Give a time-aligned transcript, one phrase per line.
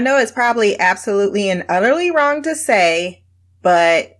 [0.00, 3.22] I know it's probably absolutely and utterly wrong to say,
[3.60, 4.18] but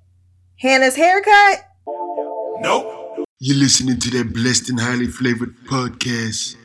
[0.59, 1.65] Hannah's haircut?
[2.59, 3.25] Nope.
[3.39, 6.57] You're listening to that blessed and highly flavored podcast.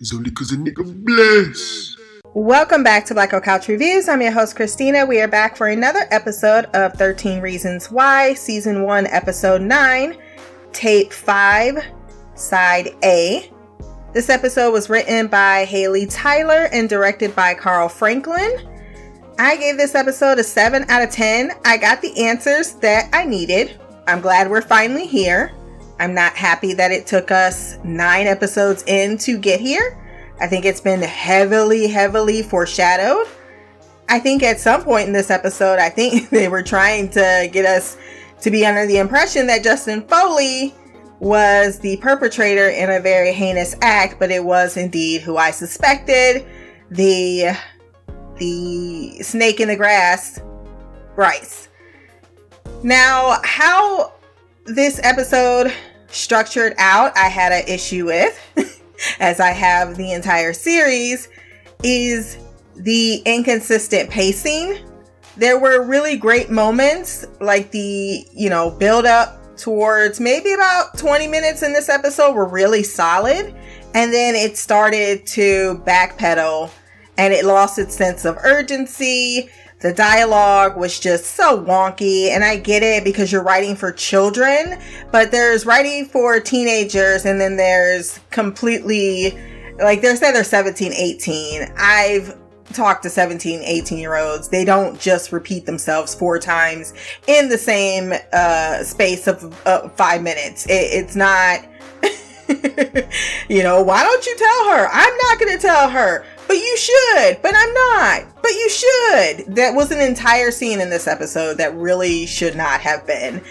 [0.00, 2.00] It's only because a nigga blessed.
[2.34, 4.08] Welcome back to Black Girl Couch Reviews.
[4.08, 5.06] I'm your host, Christina.
[5.06, 10.16] We are back for another episode of 13 Reasons Why, Season 1, Episode 9,
[10.72, 11.78] Tape 5,
[12.34, 13.53] Side A.
[14.14, 18.60] This episode was written by Hayley Tyler and directed by Carl Franklin.
[19.40, 21.50] I gave this episode a 7 out of 10.
[21.64, 23.76] I got the answers that I needed.
[24.06, 25.52] I'm glad we're finally here.
[25.98, 30.00] I'm not happy that it took us nine episodes in to get here.
[30.40, 33.26] I think it's been heavily, heavily foreshadowed.
[34.08, 37.66] I think at some point in this episode, I think they were trying to get
[37.66, 37.96] us
[38.42, 40.72] to be under the impression that Justin Foley
[41.20, 46.46] was the perpetrator in a very heinous act, but it was indeed who I suspected
[46.90, 47.56] the
[48.36, 50.40] the snake in the grass,
[51.14, 51.68] Bryce.
[52.82, 54.12] Now, how
[54.66, 55.72] this episode
[56.08, 58.38] structured out, I had an issue with,
[59.20, 61.28] as I have the entire series,
[61.82, 62.38] is
[62.76, 64.78] the inconsistent pacing.
[65.36, 71.26] There were really great moments, like the, you know, build up towards maybe about 20
[71.26, 73.54] minutes in this episode were really solid.
[73.94, 76.70] And then it started to backpedal
[77.16, 79.50] and it lost its sense of urgency.
[79.80, 84.78] The dialogue was just so wonky, and I get it because you're writing for children,
[85.12, 89.38] but there's writing for teenagers, and then there's completely
[89.78, 91.72] like they said they're 17, 18.
[91.76, 92.36] I've
[92.72, 94.48] talked to 17, 18 year olds.
[94.48, 96.94] They don't just repeat themselves four times
[97.26, 100.66] in the same uh, space of uh, five minutes.
[100.66, 101.66] It, it's not.
[103.48, 104.88] you know, why don't you tell her?
[104.92, 109.56] I'm not going to tell her but you should, but I'm not, but you should.
[109.56, 113.42] That was an entire scene in this episode that really should not have been.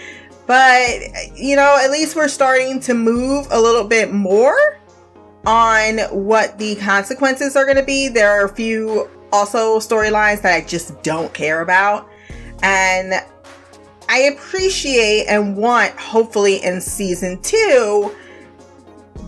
[0.46, 1.00] But,
[1.34, 4.78] you know, at least we're starting to move a little bit more
[5.46, 8.08] on what the consequences are going to be.
[8.08, 12.08] There are a few also storylines that I just don't care about.
[12.62, 13.14] And
[14.08, 18.14] I appreciate and want, hopefully, in season two,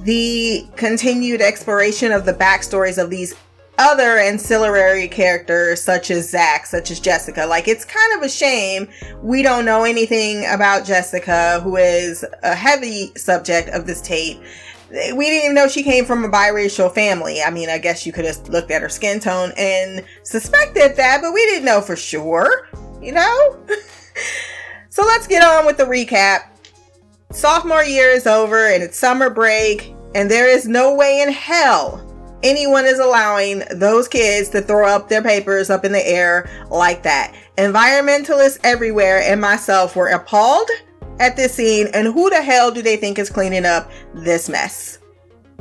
[0.02, 3.34] the continued exploration of the backstories of these
[3.78, 7.44] other ancillary characters such as Zach, such as Jessica.
[7.44, 8.88] Like it's kind of a shame
[9.22, 14.40] we don't know anything about Jessica, who is a heavy subject of this tape.
[14.90, 17.42] We didn't even know she came from a biracial family.
[17.42, 21.20] I mean, I guess you could have looked at her skin tone and suspected that,
[21.22, 22.68] but we didn't know for sure,
[23.02, 23.58] you know?
[24.88, 26.50] so let's get on with the recap.
[27.32, 32.06] Sophomore year is over and it's summer break, and there is no way in hell
[32.42, 37.02] anyone is allowing those kids to throw up their papers up in the air like
[37.02, 37.34] that.
[37.58, 40.68] Environmentalists everywhere and myself were appalled
[41.20, 44.98] at this scene, and who the hell do they think is cleaning up this mess?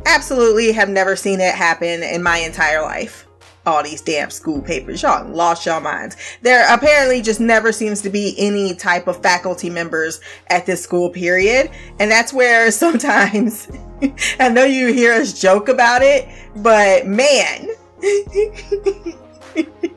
[0.06, 3.26] Absolutely have never seen it happen in my entire life
[3.66, 5.02] all these damn school papers.
[5.02, 6.16] Y'all lost your minds.
[6.42, 11.10] There apparently just never seems to be any type of faculty members at this school
[11.10, 11.72] period.
[12.00, 13.68] And that's where sometimes
[14.40, 16.28] I know you hear us joke about it,
[16.58, 17.70] but man,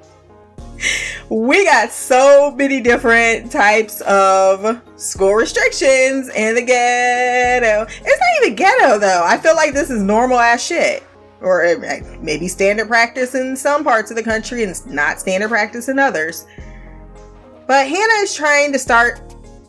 [1.29, 7.83] we got so many different types of school restrictions in the ghetto.
[7.89, 9.23] It's not even ghetto though.
[9.25, 11.03] I feel like this is normal ass shit
[11.41, 11.77] or
[12.21, 16.47] maybe standard practice in some parts of the country and not standard practice in others.
[17.67, 19.21] But Hannah is trying to start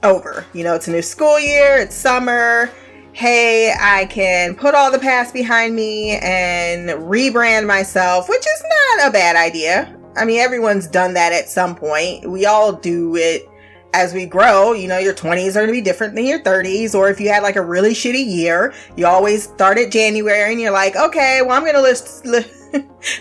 [0.04, 0.46] over.
[0.54, 2.72] You know, it's a new school year, it's summer.
[3.12, 8.64] Hey, I can put all the past behind me and rebrand myself, which is
[8.98, 9.99] not a bad idea.
[10.20, 12.30] I mean, everyone's done that at some point.
[12.30, 13.50] We all do it
[13.94, 16.94] as we grow, you know, your 20s are going to be different than your 30s.
[16.94, 20.62] Or if you had like a really shitty year, you always start at January and
[20.62, 22.26] you're like, okay, well, I'm going to list,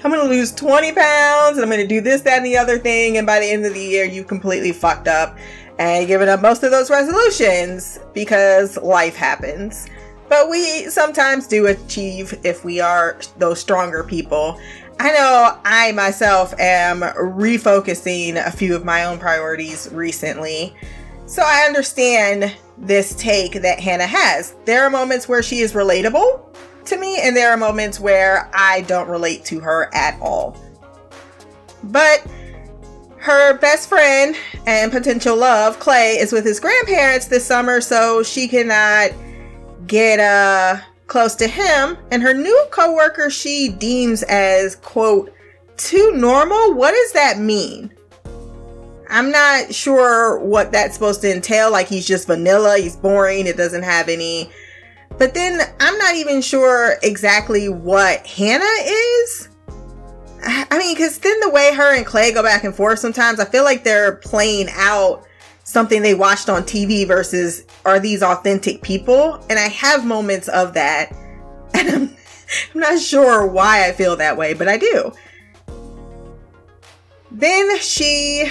[0.04, 2.56] I'm going to lose 20 pounds and I'm going to do this, that, and the
[2.56, 3.16] other thing.
[3.16, 5.38] And by the end of the year, you've completely fucked up
[5.78, 9.88] and given up most of those resolutions because life happens.
[10.28, 14.61] But we sometimes do achieve if we are those stronger people.
[15.00, 20.75] I know I myself am refocusing a few of my own priorities recently.
[21.27, 24.55] So I understand this take that Hannah has.
[24.65, 26.45] There are moments where she is relatable
[26.87, 30.56] to me, and there are moments where I don't relate to her at all.
[31.85, 32.27] But
[33.19, 34.37] her best friend
[34.67, 39.11] and potential love, Clay, is with his grandparents this summer, so she cannot
[39.87, 45.32] get uh close to him, and her new coworker she deems as quote
[45.76, 46.75] too normal?
[46.75, 47.93] What does that mean?
[49.10, 51.72] I'm not sure what that's supposed to entail.
[51.72, 54.50] Like he's just vanilla, he's boring, it doesn't have any.
[55.16, 59.49] But then I'm not even sure exactly what Hannah is.
[60.44, 63.44] I mean, because then the way her and Clay go back and forth sometimes, I
[63.44, 65.26] feel like they're playing out
[65.69, 69.35] something they watched on TV versus are these authentic people?
[69.50, 71.15] And I have moments of that.
[71.75, 72.17] And I'm,
[72.75, 75.12] I'm not sure why I feel that way, but I do.
[77.31, 78.50] Then she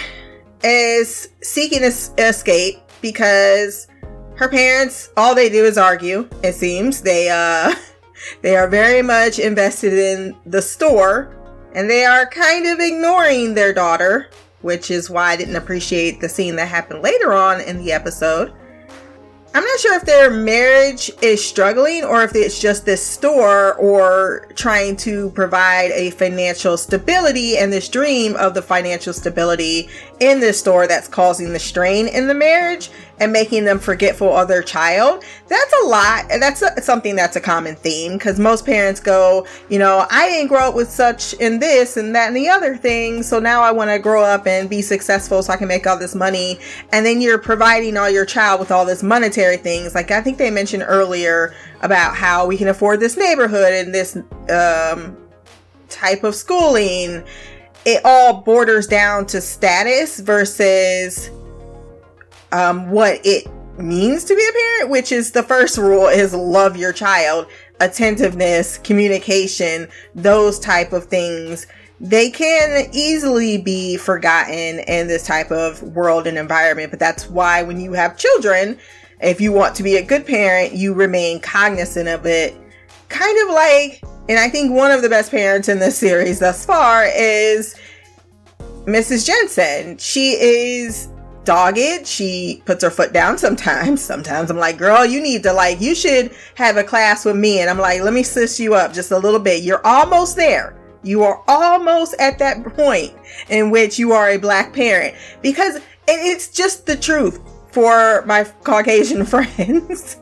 [0.63, 3.87] is seeking escape because
[4.35, 7.73] her parents all they do is argue it seems they uh
[8.41, 11.35] they are very much invested in the store
[11.73, 14.29] and they are kind of ignoring their daughter
[14.61, 18.53] which is why i didn't appreciate the scene that happened later on in the episode.
[19.57, 24.45] I'm not sure if their marriage is struggling or if it's just this store or
[24.53, 29.89] trying to provide a financial stability and this dream of the financial stability
[30.19, 34.47] in this store that's causing the strain in the marriage and making them forgetful of
[34.47, 35.23] their child.
[35.47, 36.25] That's a lot.
[36.31, 40.27] And that's a, something that's a common theme because most parents go, you know, I
[40.29, 43.23] didn't grow up with such and this and that and the other thing.
[43.23, 45.97] So now I want to grow up and be successful so I can make all
[45.97, 46.59] this money.
[46.91, 49.95] And then you're providing all your child with all this monetary things.
[49.95, 54.15] Like I think they mentioned earlier about how we can afford this neighborhood and this
[54.49, 55.17] um,
[55.89, 57.23] type of schooling.
[57.87, 61.29] It all borders down to status versus
[62.51, 63.47] um, what it
[63.79, 67.47] means to be a parent, which is the first rule is love your child,
[67.79, 71.65] attentiveness, communication, those type of things.
[72.01, 77.63] They can easily be forgotten in this type of world and environment, but that's why
[77.63, 78.77] when you have children,
[79.21, 82.53] if you want to be a good parent, you remain cognizant of it.
[83.07, 86.65] Kind of like, and I think one of the best parents in this series thus
[86.65, 87.75] far is
[88.85, 89.25] Mrs.
[89.25, 89.97] Jensen.
[89.97, 91.09] She is
[91.43, 92.05] dogged.
[92.05, 94.01] She puts her foot down sometimes.
[94.01, 97.61] Sometimes I'm like, girl, you need to like, you should have a class with me.
[97.61, 99.63] And I'm like, let me sis you up just a little bit.
[99.63, 100.77] You're almost there.
[101.03, 103.13] You are almost at that point
[103.49, 107.39] in which you are a black parent because it's just the truth
[107.71, 110.17] for my Caucasian friends.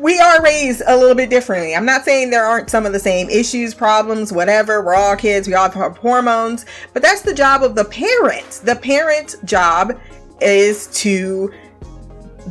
[0.00, 1.74] We are raised a little bit differently.
[1.76, 4.82] I'm not saying there aren't some of the same issues, problems, whatever.
[4.82, 5.46] We're all kids.
[5.46, 6.64] We all have hormones,
[6.94, 8.60] but that's the job of the parents.
[8.60, 10.00] The parent's job
[10.40, 11.52] is to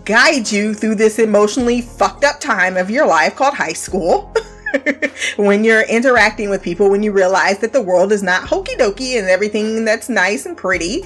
[0.06, 4.31] guide you through this emotionally fucked up time of your life called high school.
[5.38, 9.18] when you're interacting with people, when you realize that the world is not hokey dokey
[9.18, 11.04] and everything that's nice and pretty,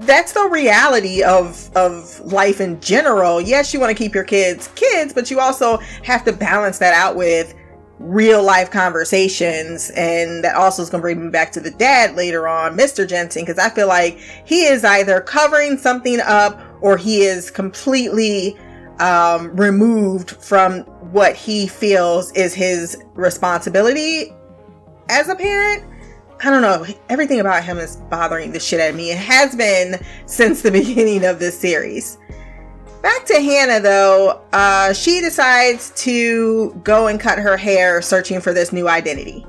[0.00, 3.40] that's the reality of of life in general.
[3.40, 6.94] Yes, you want to keep your kids kids, but you also have to balance that
[6.94, 7.54] out with
[8.02, 12.16] real life conversations and that also is going to bring me back to the dad
[12.16, 16.96] later on mr jensen because i feel like he is either covering something up or
[16.96, 18.58] he is completely
[18.98, 20.80] um, removed from
[21.12, 24.32] what he feels is his responsibility
[25.08, 25.84] as a parent
[26.44, 26.84] i don't know.
[27.08, 29.12] Everything about him is bothering the shit out of me.
[29.12, 32.18] It has been since the beginning of this series.
[33.00, 38.52] Back to Hannah though, uh, she decides to go and cut her hair searching for
[38.52, 39.46] this new identity.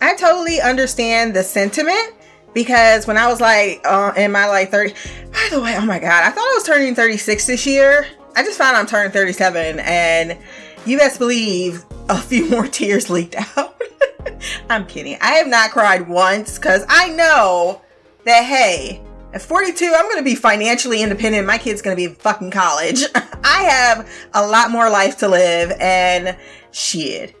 [0.00, 2.14] I totally understand the sentiment
[2.54, 4.94] because when I was like uh, in my like 30,
[5.32, 8.06] by the way, oh my god, I thought I was turning 36 this year.
[8.34, 10.38] I just found I'm turning 37 and
[10.86, 13.80] you best believe a few more tears leaked out.
[14.70, 15.16] I'm kidding.
[15.20, 17.82] I have not cried once because I know
[18.24, 21.46] that, hey, at 42, I'm going to be financially independent.
[21.46, 23.02] My kid's going to be in fucking college.
[23.14, 26.36] I have a lot more life to live and
[26.70, 27.34] shit.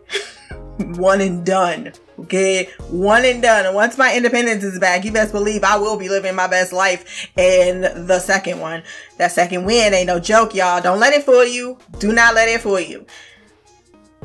[0.78, 1.92] One and done.
[2.22, 2.70] Okay.
[2.88, 3.74] One and done.
[3.74, 7.28] Once my independence is back, you best believe I will be living my best life
[7.36, 8.82] in the second one.
[9.18, 10.80] That second win ain't no joke, y'all.
[10.80, 11.78] Don't let it fool you.
[11.98, 13.06] Do not let it fool you.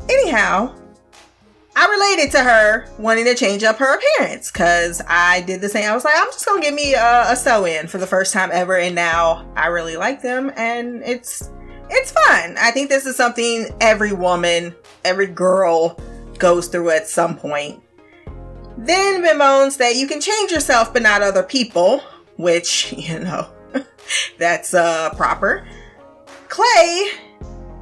[0.08, 0.74] Anyhow,
[1.76, 5.88] I related to her wanting to change up her appearance because I did the same.
[5.88, 8.32] I was like, I'm just gonna get me a, a sew in for the first
[8.32, 11.50] time ever, and now I really like them, and it's
[11.90, 12.56] it's fun.
[12.58, 14.74] I think this is something every woman,
[15.04, 16.00] every girl
[16.38, 17.82] goes through at some point.
[18.78, 22.00] Then bemoans that you can change yourself but not other people,
[22.36, 23.48] which you know
[24.38, 25.66] that's uh proper.
[26.48, 27.10] Clay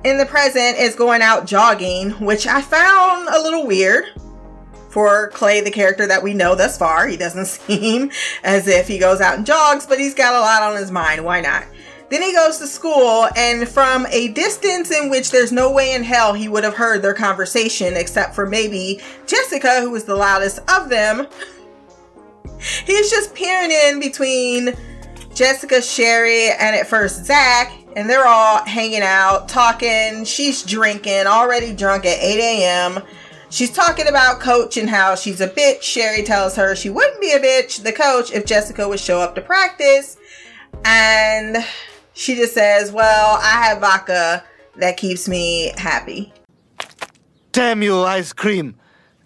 [0.05, 4.07] in the present is going out jogging, which I found a little weird
[4.91, 7.07] for Clay, the character that we know thus far.
[7.07, 8.11] He doesn't seem
[8.43, 11.25] as if he goes out and jogs, but he's got a lot on his mind.
[11.25, 11.65] Why not?
[12.09, 16.05] Then he goes to school, and from a distance in which there's no way in
[16.05, 20.61] hell he would have heard their conversation, except for maybe Jessica, who was the loudest
[20.71, 21.27] of them,
[22.85, 24.75] he's just peering in between
[25.35, 30.25] Jessica, Sheri, and at first Zach, and they're all hanging out, talking.
[30.25, 33.03] She's drinking, already drunk at 8 a.m.
[33.51, 35.81] She's talking about coach and how she's a bitch.
[35.81, 39.35] Sheri tells her she wouldn't be a bitch, the coach, if Jessica would show up
[39.35, 40.17] to practice.
[40.85, 41.65] And
[42.17, 44.43] she just says, Well, I have vodka
[44.77, 46.33] that keeps me happy.
[47.53, 48.77] Damn you, ice cream!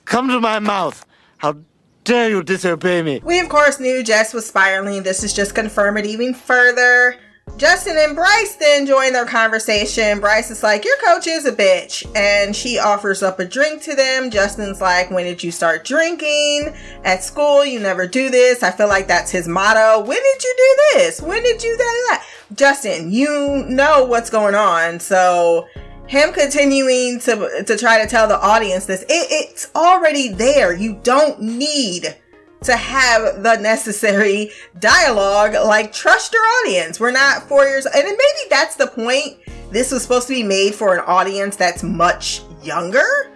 [0.05, 1.07] Come to my mouth!
[1.39, 1.57] How
[2.05, 3.21] dare you disobey me?
[3.25, 5.05] We, of course, knew Jess was spiraling.
[5.05, 7.17] This is just confirm it even further.
[7.57, 10.19] Justin and Bryce then join their conversation.
[10.19, 12.07] Bryce is like, Your coach is a bitch.
[12.17, 14.31] And she offers up a drink to them.
[14.31, 16.75] Justin's like, When did you start drinking?
[17.05, 18.63] At school, you never do this.
[18.63, 20.01] I feel like that's his motto.
[20.01, 21.21] When did you do this?
[21.21, 22.27] When did you do that?
[22.55, 24.99] Justin, you know what's going on.
[24.99, 25.69] So
[26.11, 30.75] him continuing to to try to tell the audience this, it, it's already there.
[30.75, 32.17] You don't need
[32.63, 35.55] to have the necessary dialogue.
[35.55, 37.01] Like, trust your audience.
[37.01, 39.39] We're not four years, and maybe that's the point.
[39.71, 43.33] This was supposed to be made for an audience that's much younger,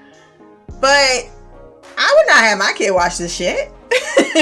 [0.81, 1.31] but
[1.97, 3.71] I would not have my kid watch this shit.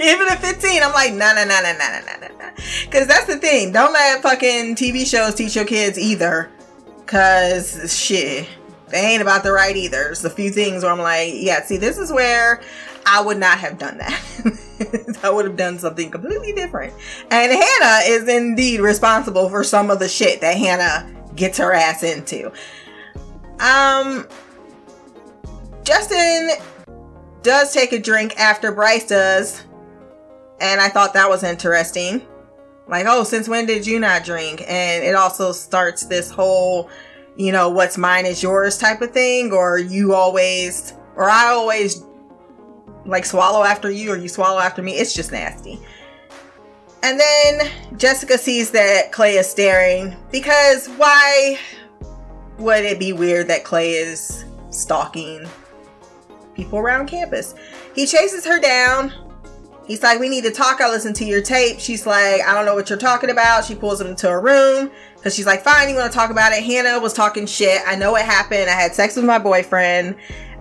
[0.00, 2.50] Even at 15, I'm like, nah, nah, nah, nah, nah, nah, nah, nah.
[2.84, 3.72] Because that's the thing.
[3.72, 6.50] Don't let fucking TV shows teach your kids either.
[6.98, 8.48] Because shit,
[8.88, 10.04] they ain't about the right either.
[10.04, 12.60] There's a few things where I'm like, yeah, see, this is where
[13.10, 15.18] I would not have done that.
[15.22, 16.92] I would have done something completely different.
[17.30, 22.02] And Hannah is indeed responsible for some of the shit that Hannah gets her ass
[22.02, 22.52] into.
[23.60, 24.28] Um,
[25.84, 26.50] Justin
[27.42, 29.64] does take a drink after Bryce does.
[30.60, 32.26] And I thought that was interesting.
[32.88, 34.62] Like, oh, since when did you not drink?
[34.68, 36.90] And it also starts this whole,
[37.36, 39.50] you know, what's mine is yours type of thing.
[39.52, 42.02] Or you always, or I always
[43.08, 44.92] like swallow after you or you swallow after me.
[44.92, 45.80] It's just nasty.
[47.02, 51.58] And then Jessica sees that Clay is staring because why
[52.58, 55.46] would it be weird that Clay is stalking
[56.54, 57.54] people around campus?
[57.94, 59.12] He chases her down.
[59.86, 60.80] He's like, We need to talk.
[60.80, 61.80] I listened to your tape.
[61.80, 63.64] She's like, I don't know what you're talking about.
[63.64, 66.52] She pulls him into a room because she's like, Fine, you want to talk about
[66.52, 66.62] it?
[66.62, 67.80] Hannah was talking shit.
[67.86, 68.68] I know what happened.
[68.68, 70.16] I had sex with my boyfriend.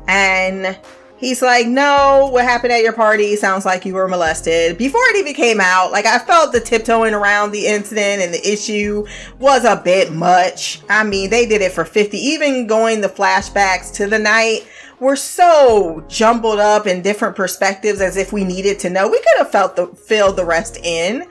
[0.07, 0.79] And
[1.19, 4.77] He's like, no, what happened at your party sounds like you were molested.
[4.77, 8.47] Before it even came out, like I felt the tiptoeing around the incident and the
[8.47, 9.05] issue
[9.39, 10.81] was a bit much.
[10.89, 12.17] I mean, they did it for 50.
[12.17, 14.67] Even going the flashbacks to the night
[15.00, 19.07] were so jumbled up in different perspectives as if we needed to know.
[19.07, 21.24] We could have felt the filled the rest in.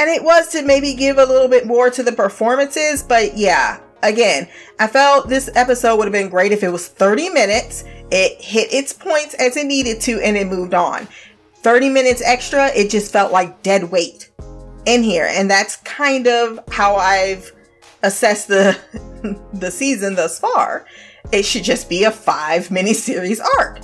[0.00, 3.80] And it was to maybe give a little bit more to the performances, but yeah,
[4.02, 8.42] again, I felt this episode would have been great if it was 30 minutes it
[8.42, 11.08] hit its points as it needed to and it moved on.
[11.56, 14.30] 30 minutes extra, it just felt like dead weight
[14.86, 15.28] in here.
[15.30, 17.52] And that's kind of how I've
[18.02, 18.78] assessed the
[19.52, 20.86] the season thus far.
[21.32, 23.80] It should just be a five miniseries arc.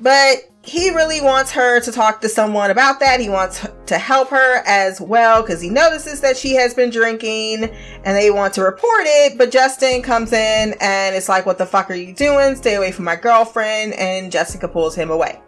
[0.00, 0.36] But
[0.66, 3.20] he really wants her to talk to someone about that.
[3.20, 7.70] He wants to help her as well because he notices that she has been drinking
[8.04, 9.38] and they want to report it.
[9.38, 12.56] But Justin comes in and it's like, What the fuck are you doing?
[12.56, 13.94] Stay away from my girlfriend.
[13.94, 15.40] And Jessica pulls him away.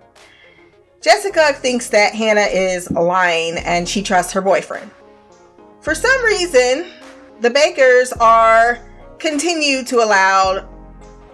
[1.00, 4.88] Jessica thinks that Hannah is lying and she trusts her boyfriend.
[5.80, 6.92] For some reason,
[7.40, 8.78] the Bakers are
[9.18, 10.77] continue to allow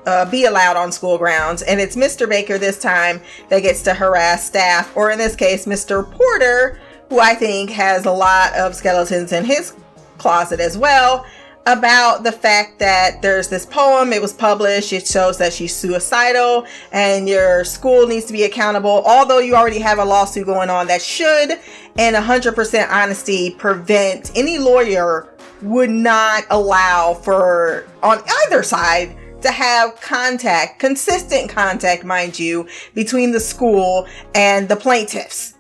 [0.07, 1.63] uh, be allowed on school grounds.
[1.63, 2.29] And it's Mr.
[2.29, 6.11] Baker this time that gets to harass staff, or in this case, Mr.
[6.11, 9.75] Porter, who I think has a lot of skeletons in his
[10.19, 11.27] closet as well,
[11.67, 16.67] about the fact that there's this poem, it was published, it shows that she's suicidal,
[16.93, 20.87] and your school needs to be accountable, although you already have a lawsuit going on
[20.89, 21.53] that should,
[21.97, 25.29] in 100% honesty, prevent any lawyer
[25.63, 33.31] would not allow for on either side to have contact, consistent contact, mind you, between
[33.31, 35.55] the school and the plaintiffs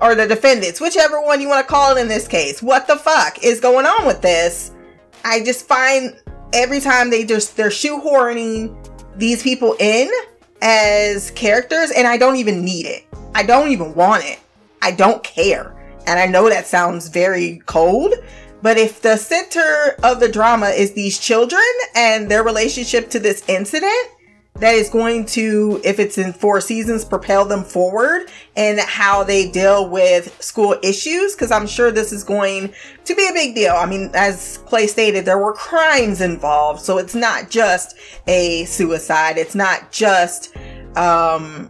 [0.00, 2.62] or the defendants, whichever one you want to call it in this case.
[2.62, 4.72] What the fuck is going on with this?
[5.24, 6.16] I just find
[6.52, 8.74] every time they just they're shoehorning
[9.16, 10.08] these people in
[10.62, 13.04] as characters and I don't even need it.
[13.34, 14.38] I don't even want it.
[14.80, 15.74] I don't care.
[16.06, 18.14] And I know that sounds very cold,
[18.62, 21.62] but if the center of the drama is these children
[21.94, 24.08] and their relationship to this incident,
[24.60, 29.48] that is going to, if it's in four seasons, propel them forward and how they
[29.48, 31.34] deal with school issues.
[31.36, 32.74] Cause I'm sure this is going
[33.04, 33.74] to be a big deal.
[33.74, 36.80] I mean, as Clay stated, there were crimes involved.
[36.80, 37.96] So it's not just
[38.26, 39.38] a suicide.
[39.38, 40.56] It's not just,
[40.96, 41.68] um,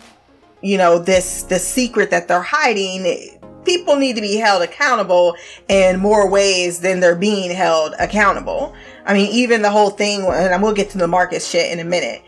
[0.63, 3.38] you know, this, the secret that they're hiding.
[3.69, 5.37] People need to be held accountable
[5.69, 8.75] in more ways than they're being held accountable.
[9.07, 11.85] I mean, even the whole thing, and we'll get to the Marcus shit in a
[11.85, 12.23] minute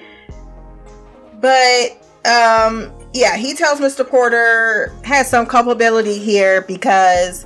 [1.40, 1.92] but
[2.26, 4.08] um yeah, he tells Mr.
[4.08, 7.44] Porter has some culpability here because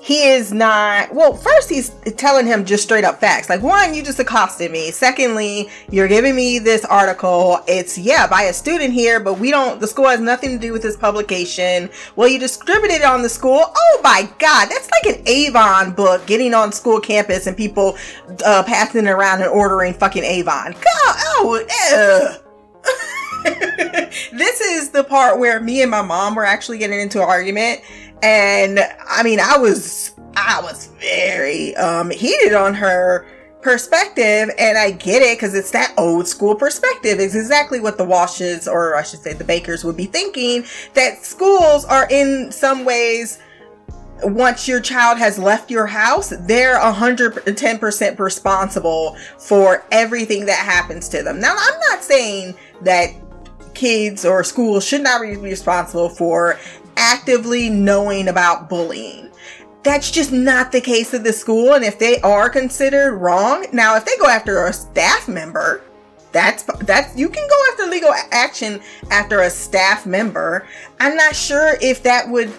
[0.00, 3.48] he is not well first he's telling him just straight up facts.
[3.48, 4.90] Like one you just accosted me.
[4.90, 7.60] Secondly you're giving me this article.
[7.66, 10.72] It's yeah by a student here but we don't the school has nothing to do
[10.72, 11.90] with this publication.
[12.16, 13.60] Well you distributed it on the school.
[13.64, 17.96] Oh my god that's like an avon book getting on school campus and people
[18.44, 20.72] uh, passing it around and ordering fucking avon.
[20.72, 20.84] God
[21.40, 22.38] oh
[24.32, 27.80] this is the part where me and my mom were actually getting into an argument
[28.22, 33.26] and i mean i was i was very um heated on her
[33.60, 38.04] perspective and i get it because it's that old school perspective it's exactly what the
[38.04, 42.84] washes or i should say the bakers would be thinking that schools are in some
[42.84, 43.40] ways
[44.22, 51.22] once your child has left your house, they're 110% responsible for everything that happens to
[51.22, 51.40] them.
[51.40, 53.12] Now, I'm not saying that
[53.74, 56.58] kids or schools should not be responsible for
[56.98, 59.30] actively knowing about bullying.
[59.84, 61.72] That's just not the case of the school.
[61.72, 65.82] And if they are considered wrong, now if they go after a staff member,
[66.32, 70.66] that's that's you can go after legal action after a staff member.
[71.00, 72.52] I'm not sure if that would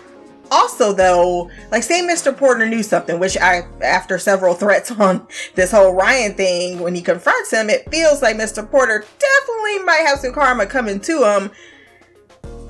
[0.51, 5.71] also though like say mr porter knew something which i after several threats on this
[5.71, 10.19] whole ryan thing when he confronts him it feels like mr porter definitely might have
[10.19, 11.51] some karma coming to him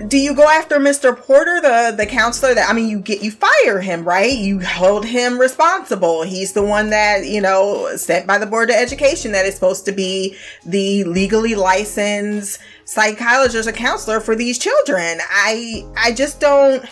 [0.08, 3.32] do you go after mr porter the the counselor that i mean you get you
[3.32, 4.32] fire him right?
[4.32, 6.24] You hold him responsible.
[6.24, 9.86] He's the one that you know sent by the board of education that is supposed
[9.86, 15.20] to be the legally licensed psychologist or counselor for these children.
[15.30, 16.86] I i just don't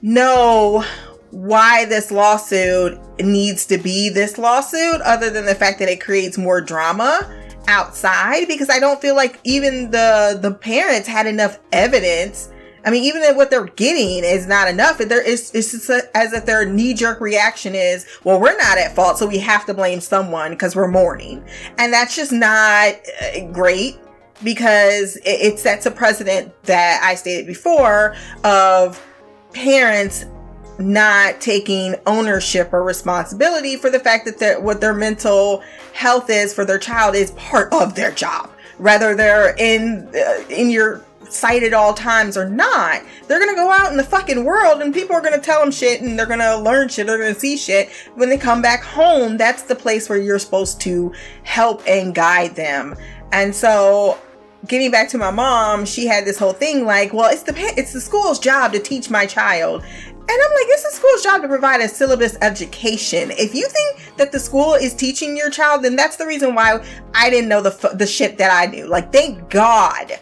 [0.00, 0.84] know
[1.30, 6.36] why this lawsuit needs to be this lawsuit other than the fact that it creates
[6.36, 7.20] more drama
[7.68, 12.50] outside because I don't feel like even the the parents had enough evidence.
[12.84, 16.32] I mean, even what they're getting is not enough, there is it's just a, as
[16.32, 19.74] if their knee jerk reaction is, well, we're not at fault, so we have to
[19.74, 21.44] blame someone because we're mourning,
[21.78, 23.98] and that's just not uh, great
[24.42, 29.00] because it, it sets a precedent that I stated before of
[29.52, 30.24] parents
[30.82, 35.62] not taking ownership or responsibility for the fact that their, what their mental
[35.94, 38.50] health is for their child is part of their job.
[38.78, 43.70] Whether they're in uh, in your sight at all times or not they're gonna go
[43.70, 46.56] out in the fucking world and people are gonna tell them shit and they're gonna
[46.56, 47.90] learn shit they're gonna see shit.
[48.16, 51.12] When they come back home that's the place where you're supposed to
[51.44, 52.96] help and guide them.
[53.30, 54.18] And so
[54.66, 57.92] getting back to my mom, she had this whole thing like, well, it's the it's
[57.92, 59.84] the school's job to teach my child.
[60.28, 63.32] And I'm like, it's the school's job to provide a syllabus education.
[63.32, 66.84] If you think that the school is teaching your child, then that's the reason why
[67.14, 68.86] I didn't know the the shit that I knew.
[68.86, 70.12] Like, thank God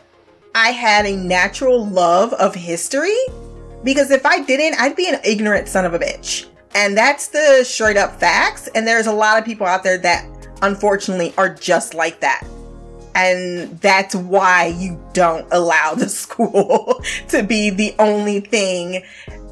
[0.54, 3.18] I had a natural love of history
[3.84, 6.46] because if I didn't, I'd be an ignorant son of a bitch.
[6.74, 8.68] And that's the straight up facts.
[8.74, 10.26] And there's a lot of people out there that
[10.62, 12.46] unfortunately are just like that
[13.14, 19.02] and that's why you don't allow the school to be the only thing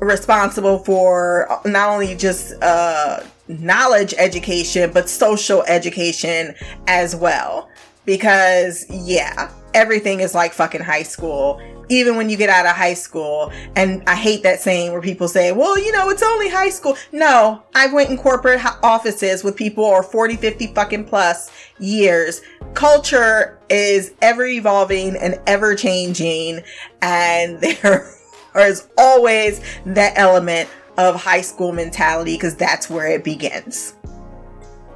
[0.00, 6.54] responsible for not only just uh, knowledge education but social education
[6.86, 7.68] as well
[8.04, 12.94] because yeah everything is like fucking high school even when you get out of high
[12.94, 13.52] school.
[13.76, 16.96] And I hate that saying where people say, well, you know, it's only high school.
[17.12, 22.42] No, I've went in corporate offices with people or 40, 50 fucking plus years.
[22.74, 26.62] Culture is ever evolving and ever changing.
[27.02, 27.64] And
[28.58, 33.94] there is always that element of high school mentality because that's where it begins.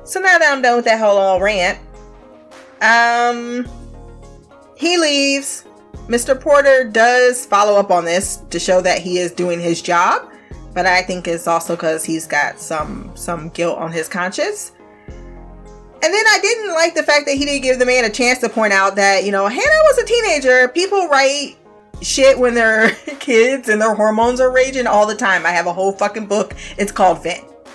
[0.04, 1.78] So now that I'm done with that whole all rant,
[2.80, 3.68] um,
[4.76, 5.64] he leaves
[6.08, 6.38] Mr.
[6.38, 10.28] Porter does follow up on this to show that he is doing his job,
[10.74, 14.72] but I think it's also because he's got some some guilt on his conscience.
[16.04, 18.40] And then I didn't like the fact that he didn't give the man a chance
[18.40, 20.66] to point out that, you know, Hannah was a teenager.
[20.66, 21.56] People write
[22.00, 25.46] shit when they're kids and their hormones are raging all the time.
[25.46, 26.54] I have a whole fucking book.
[26.78, 27.44] It's called Vent.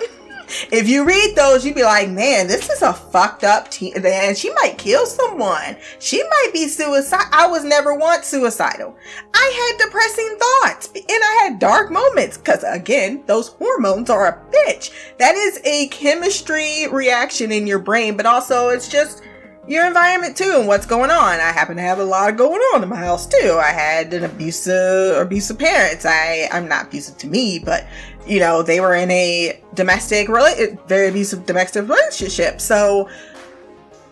[0.72, 3.94] if you read those, you'd be like, man, this is a fucked up teen.
[4.04, 5.76] And she might kill someone.
[5.98, 7.26] She might be suicide.
[7.32, 8.96] I was never once suicidal.
[9.34, 14.52] I had depressing thoughts and I had dark moments because, again, those hormones are a
[14.52, 14.92] bitch.
[15.18, 19.22] That is a chemistry reaction in your brain, but also it's just
[19.68, 21.40] your environment too and what's going on.
[21.40, 23.58] I happen to have a lot going on in my house too.
[23.62, 26.06] I had an abusive abusive parents.
[26.06, 27.86] I I'm not abusive to me, but
[28.26, 32.60] you know, they were in a domestic very abusive domestic relationship.
[32.60, 33.08] So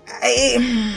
[0.08, 0.94] I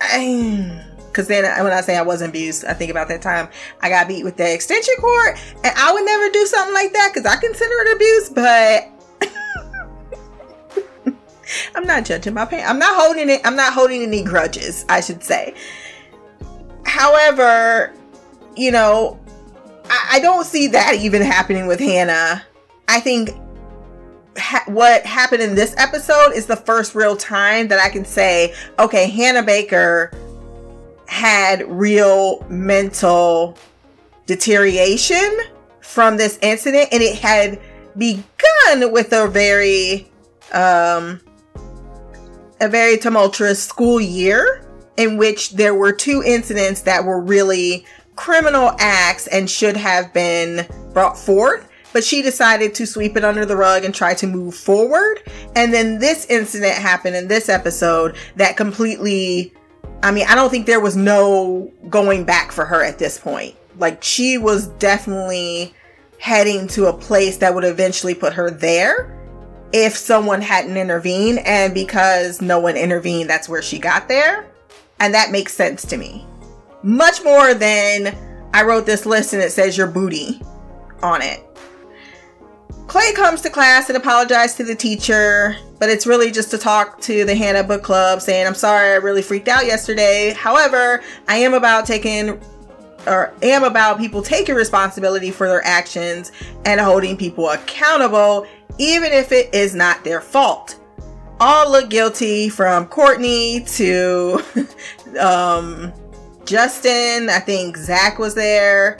[0.00, 3.48] I because then when I say I wasn't abused, I think about that time
[3.80, 7.12] I got beat with the extension cord, and I would never do something like that
[7.12, 8.28] because I consider it abuse.
[8.30, 8.91] But
[11.74, 12.64] I'm not judging my pain.
[12.66, 13.40] I'm not holding it.
[13.44, 15.54] I'm not holding any grudges, I should say.
[16.84, 17.92] However,
[18.56, 19.18] you know,
[19.88, 22.44] I, I don't see that even happening with Hannah.
[22.88, 23.30] I think
[24.36, 28.54] ha- what happened in this episode is the first real time that I can say,
[28.78, 30.12] okay, Hannah Baker
[31.06, 33.56] had real mental
[34.26, 35.38] deterioration
[35.80, 37.60] from this incident and it had
[37.98, 40.10] begun with a very
[40.52, 41.20] um
[42.62, 44.64] a very tumultuous school year
[44.96, 50.66] in which there were two incidents that were really criminal acts and should have been
[50.92, 51.68] brought forth.
[51.92, 55.22] But she decided to sweep it under the rug and try to move forward.
[55.56, 59.52] And then this incident happened in this episode that completely,
[60.02, 63.56] I mean, I don't think there was no going back for her at this point.
[63.76, 65.74] Like, she was definitely
[66.18, 69.21] heading to a place that would eventually put her there
[69.72, 71.40] if someone hadn't intervened.
[71.40, 74.46] And because no one intervened, that's where she got there.
[75.00, 76.26] And that makes sense to me.
[76.82, 78.16] Much more than
[78.54, 80.40] I wrote this list and it says your booty
[81.02, 81.44] on it.
[82.88, 87.00] Clay comes to class and apologizes to the teacher, but it's really just to talk
[87.00, 90.34] to the Hannah Book Club saying, I'm sorry, I really freaked out yesterday.
[90.36, 92.38] However, I am about taking
[93.06, 96.32] or am about people taking responsibility for their actions
[96.64, 98.46] and holding people accountable
[98.78, 100.78] even if it is not their fault.
[101.40, 104.42] All look guilty from Courtney to
[105.20, 105.92] um,
[106.44, 107.28] Justin.
[107.28, 108.98] I think Zach was there.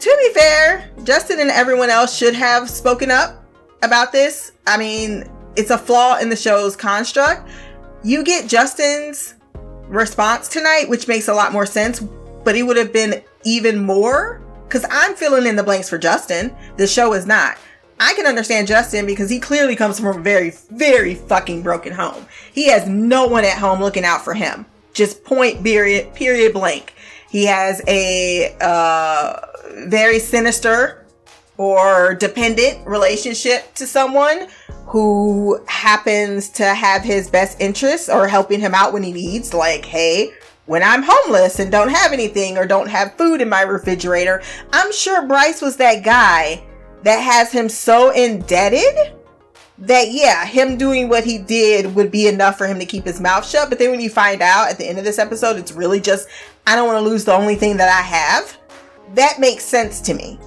[0.00, 3.44] To be fair, Justin and everyone else should have spoken up
[3.82, 4.52] about this.
[4.66, 7.48] I mean, it's a flaw in the show's construct.
[8.02, 9.34] You get Justin's
[9.88, 12.00] response tonight, which makes a lot more sense,
[12.44, 16.54] but it would have been even more because I'm filling in the blanks for Justin.
[16.76, 17.58] The show is not.
[17.98, 22.26] I can understand Justin because he clearly comes from a very, very fucking broken home.
[22.52, 24.64] He has no one at home looking out for him.
[24.94, 26.94] Just point period, period blank.
[27.28, 29.40] He has a uh,
[29.86, 31.06] very sinister
[31.58, 34.48] or dependent relationship to someone
[34.86, 39.52] who happens to have his best interests or helping him out when he needs.
[39.52, 40.32] Like, hey,
[40.66, 44.42] when I'm homeless and don't have anything or don't have food in my refrigerator,
[44.72, 46.64] I'm sure Bryce was that guy
[47.02, 49.14] that has him so indebted
[49.78, 53.20] that yeah, him doing what he did would be enough for him to keep his
[53.20, 53.70] mouth shut.
[53.70, 56.28] But then when you find out at the end of this episode, it's really just
[56.66, 58.58] I don't want to lose the only thing that I have.
[59.14, 60.38] That makes sense to me.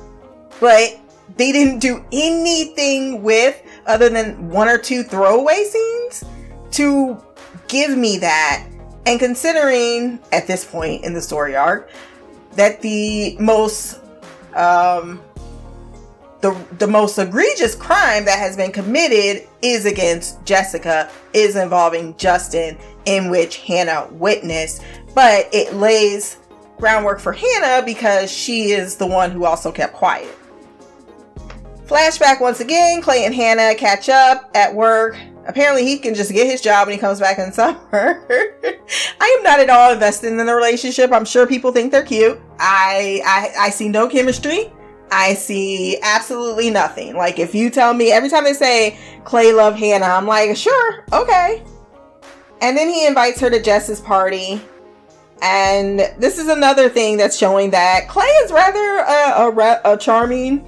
[0.59, 0.99] But
[1.35, 6.23] they didn't do anything with other than one or two throwaway scenes
[6.71, 7.21] to
[7.67, 8.67] give me that.
[9.05, 11.89] And considering at this point in the story arc
[12.53, 13.99] that the most
[14.55, 15.21] um
[16.41, 22.77] the the most egregious crime that has been committed is against Jessica, is involving Justin,
[23.05, 24.83] in which Hannah witnessed.
[25.15, 26.37] But it lays
[26.77, 30.37] groundwork for Hannah because she is the one who also kept quiet.
[31.85, 35.17] Flashback once again, Clay and Hannah catch up at work.
[35.45, 37.79] Apparently, he can just get his job when he comes back in summer.
[39.19, 41.11] I am not at all invested in the relationship.
[41.11, 42.39] I'm sure people think they're cute.
[42.59, 44.71] I I, I see no chemistry.
[45.11, 47.15] I see absolutely nothing.
[47.15, 51.05] Like if you tell me every time they say Clay love Hannah, I'm like, sure,
[51.13, 51.63] okay.
[52.61, 54.61] And then he invites her to Jess's party.
[55.41, 60.65] And this is another thing that's showing that Clay is rather a, a, a charming.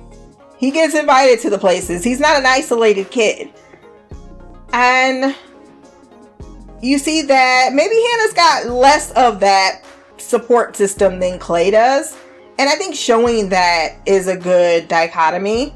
[0.58, 2.04] He gets invited to the places.
[2.04, 3.52] He's not an isolated kid.
[4.78, 5.34] And
[6.82, 9.86] you see that maybe Hannah's got less of that
[10.18, 12.18] support system than Clay does.
[12.60, 15.74] And I think showing that is a good dichotomy.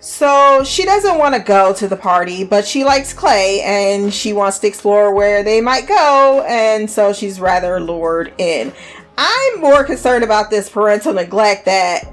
[0.00, 4.32] So she doesn't want to go to the party, but she likes Clay and she
[4.32, 8.72] wants to explore where they might go, and so she's rather lured in.
[9.18, 12.10] I'm more concerned about this parental neglect that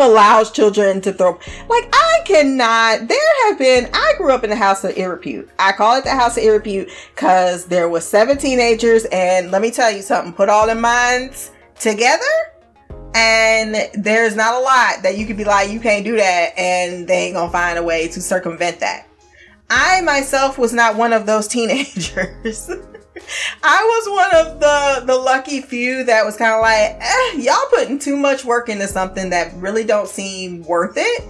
[0.00, 1.32] allows children to throw.
[1.68, 3.08] Like, I cannot.
[3.08, 3.88] There have been.
[3.92, 5.48] I grew up in the house of irrepute.
[5.58, 9.70] I call it the house of irrepute because there was seven teenagers, and let me
[9.70, 10.32] tell you something.
[10.32, 12.24] Put all their minds together,
[13.14, 17.06] and there's not a lot that you could be like, you can't do that, and
[17.06, 19.06] they ain't gonna find a way to circumvent that.
[19.70, 22.70] I myself was not one of those teenagers.
[23.62, 27.68] I was one of the the lucky few that was kind of like, eh, y'all
[27.70, 31.22] putting too much work into something that really don't seem worth it.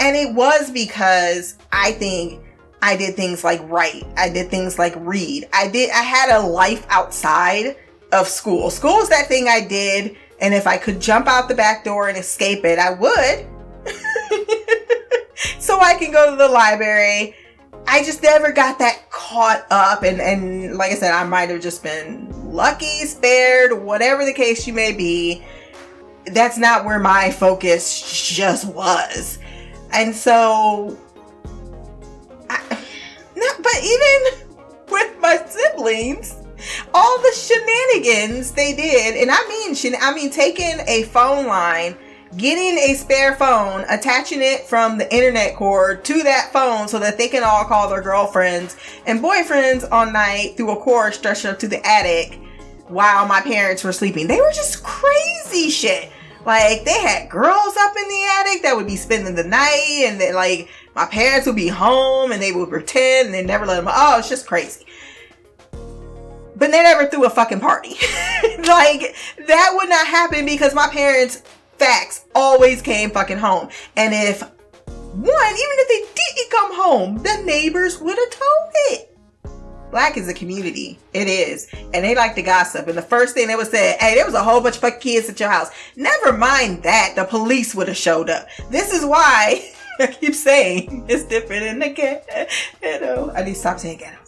[0.00, 2.42] And it was because I think
[2.82, 4.04] I did things like write.
[4.16, 5.48] I did things like read.
[5.52, 7.76] I did I had a life outside
[8.12, 8.70] of school.
[8.70, 12.08] School is that thing I did, and if I could jump out the back door
[12.08, 13.46] and escape it, I would.
[15.58, 17.34] so I can go to the library
[17.86, 21.60] I just never got that caught up and and like I said, I might have
[21.60, 25.44] just been lucky, spared, whatever the case you may be.
[26.26, 29.38] That's not where my focus just was.
[29.92, 30.98] And so
[32.48, 32.60] I,
[33.36, 34.48] not, but even
[34.88, 36.34] with my siblings,
[36.94, 41.96] all the shenanigans they did, and I mean, I mean, taking a phone line
[42.36, 47.18] getting a spare phone, attaching it from the internet cord to that phone so that
[47.18, 51.58] they can all call their girlfriends and boyfriends all night through a cord stretched up
[51.58, 52.40] to the attic
[52.88, 54.26] while my parents were sleeping.
[54.26, 56.10] They were just crazy shit.
[56.44, 60.20] Like they had girls up in the attic that would be spending the night and
[60.20, 63.76] then like my parents would be home and they would pretend and they never let
[63.76, 64.84] them oh it's just crazy
[66.56, 67.90] but they never threw a fucking party
[68.58, 69.16] like
[69.46, 71.42] that would not happen because my parents
[71.78, 73.68] facts always came fucking home.
[73.96, 79.10] And if one, even if they didn't come home, the neighbors would have told it.
[79.90, 80.98] Black is a community.
[81.12, 81.68] It is.
[81.72, 82.88] And they like to gossip.
[82.88, 85.28] And the first thing they would say, hey, there was a whole bunch of kids
[85.28, 85.70] at your house.
[85.94, 87.12] Never mind that.
[87.14, 88.48] The police would have showed up.
[88.70, 92.46] This is why I keep saying it's different in the ghetto.
[92.82, 94.18] You know, I need to stop saying ghetto.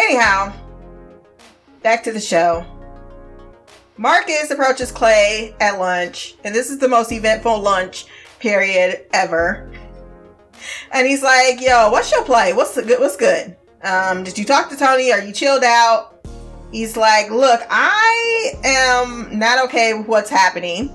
[0.00, 0.52] Anyhow,
[1.82, 2.66] back to the show.
[3.96, 8.06] Marcus approaches Clay at lunch, and this is the most eventful lunch
[8.40, 9.70] period ever.
[10.90, 12.52] And he's like, "Yo, what's your play?
[12.52, 12.98] What's good?
[12.98, 13.56] What's good?
[13.82, 15.12] Um, did you talk to Tony?
[15.12, 16.26] Are you chilled out?"
[16.72, 20.90] He's like, "Look, I am not okay with what's happening."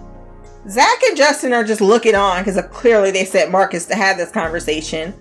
[0.68, 4.30] Zach and Justin are just looking on because clearly they sent Marcus to have this
[4.30, 5.14] conversation.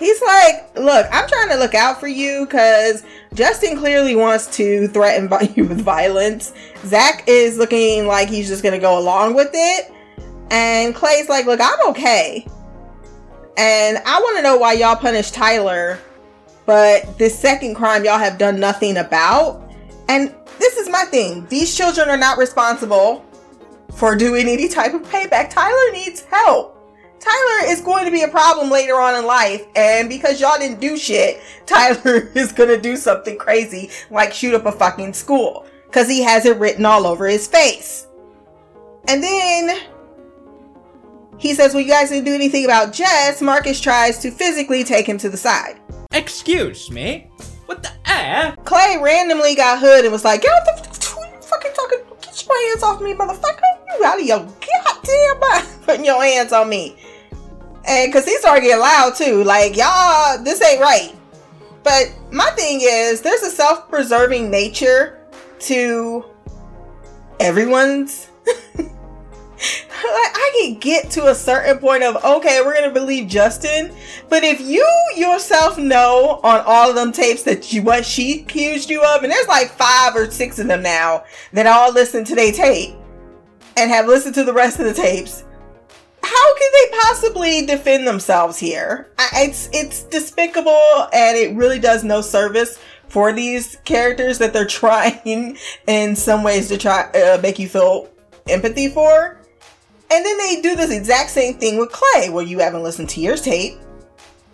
[0.00, 4.88] He's like, "Look, I'm trying to look out for you because Justin clearly wants to
[4.88, 6.54] threaten you with violence.
[6.86, 9.92] Zach is looking like he's just gonna go along with it.
[10.50, 12.46] And Clay's like, look, I'm okay.
[13.56, 15.98] And I want to know why y'all punished Tyler,
[16.64, 19.70] but this second crime y'all have done nothing about.
[20.08, 21.46] And this is my thing.
[21.48, 23.24] These children are not responsible
[23.92, 25.50] for doing any type of payback.
[25.50, 26.79] Tyler needs help.
[27.20, 30.80] Tyler is going to be a problem later on in life, and because y'all didn't
[30.80, 36.08] do shit, Tyler is gonna do something crazy like shoot up a fucking school because
[36.08, 38.06] he has it written all over his face.
[39.08, 39.80] And then
[41.38, 43.40] he says, Well, you guys didn't do anything about Jess.
[43.42, 45.80] Marcus tries to physically take him to the side.
[46.12, 47.30] Excuse me?
[47.66, 48.54] What the air?
[48.64, 50.96] Clay randomly got hood and was like, Get what the
[51.42, 51.98] fucking talking?
[52.20, 53.60] Get your hands off me, motherfucker.
[53.98, 56.96] You out of your goddamn mind putting your hands on me.
[57.86, 59.42] And cause he started getting loud too.
[59.44, 61.14] Like, y'all, this ain't right.
[61.82, 65.18] But my thing is there's a self-preserving nature
[65.60, 66.24] to
[67.38, 68.28] everyone's
[70.02, 73.94] I can get to a certain point of okay, we're gonna believe Justin,
[74.28, 78.88] but if you yourself know on all of them tapes that you what she accused
[78.88, 82.34] you of, and there's like five or six of them now that all listen to
[82.34, 82.94] their tape
[83.76, 85.44] and have listened to the rest of the tapes,
[86.22, 89.10] how can they possibly defend themselves here?
[89.34, 92.78] It's it's despicable and it really does no service
[93.08, 95.56] for these characters that they're trying
[95.86, 98.08] in some ways to try uh, make you feel
[98.48, 99.40] empathy for.
[100.12, 103.20] And then they do this exact same thing with Clay, where you haven't listened to
[103.20, 103.78] your tape.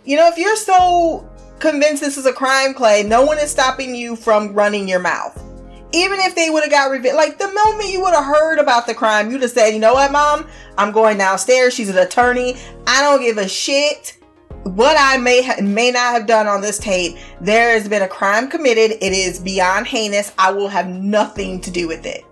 [0.05, 1.27] You know, if you're so
[1.59, 5.43] convinced this is a crime, Clay, no one is stopping you from running your mouth
[5.93, 8.87] even if they would have got revenge, like the moment you would have heard about
[8.87, 10.47] the crime, you'd have said, you know what, mom,
[10.77, 11.73] I'm going downstairs.
[11.73, 12.57] She's an attorney.
[12.85, 14.17] I don't give a shit
[14.63, 17.17] what I may ha- may not have done on this tape.
[17.39, 18.97] There has been a crime committed.
[19.01, 20.33] It is beyond heinous.
[20.37, 22.23] I will have nothing to do with it.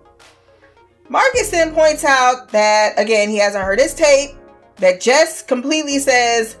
[1.08, 4.30] Marcus then points out that again he hasn't heard his tape.
[4.76, 6.58] That Jess completely says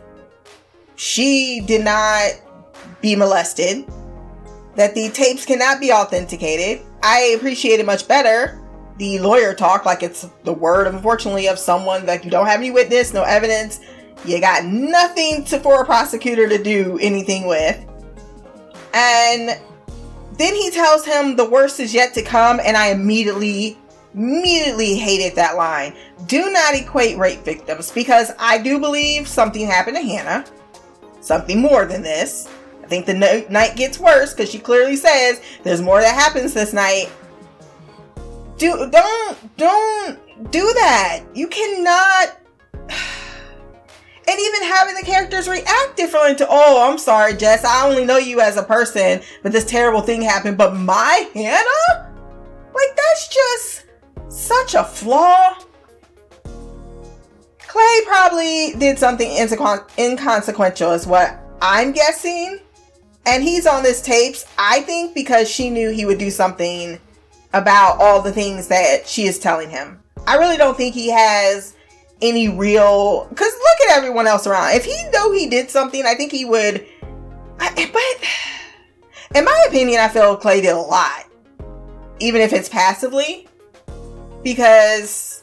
[0.94, 2.32] she did not
[3.02, 3.84] be molested
[4.76, 6.84] that the tapes cannot be authenticated.
[7.02, 8.62] I appreciate it much better
[8.98, 12.70] the lawyer talk like it's the word, unfortunately, of someone that you don't have any
[12.70, 13.80] witness, no evidence.
[14.24, 17.84] You got nothing to for a prosecutor to do anything with.
[18.94, 19.60] And
[20.38, 23.78] then he tells him the worst is yet to come, and I immediately,
[24.14, 25.94] immediately hated that line.
[26.26, 30.46] Do not equate rape victims because I do believe something happened to Hannah.
[31.20, 32.48] Something more than this.
[32.86, 36.54] I think the no- night gets worse because she clearly says there's more that happens
[36.54, 37.10] this night.
[38.58, 41.24] Do don't don't do that.
[41.34, 42.38] You cannot.
[44.28, 48.16] And even having the characters react differently to, oh, I'm sorry, Jess, I only know
[48.16, 50.58] you as a person, but this terrible thing happened.
[50.58, 52.12] But my Hannah?
[52.74, 53.84] Like, that's just
[54.28, 55.56] such a flaw.
[57.60, 62.58] Clay probably did something inconse- inconsequential, is what I'm guessing.
[63.26, 67.00] And he's on this tapes, I think, because she knew he would do something
[67.52, 70.00] about all the things that she is telling him.
[70.26, 71.74] I really don't think he has
[72.22, 73.26] any real.
[73.28, 74.74] Because look at everyone else around.
[74.74, 76.86] If he know he did something, I think he would.
[77.58, 81.24] I, but in my opinion, I feel Clay did a lot,
[82.20, 83.48] even if it's passively,
[84.42, 85.35] because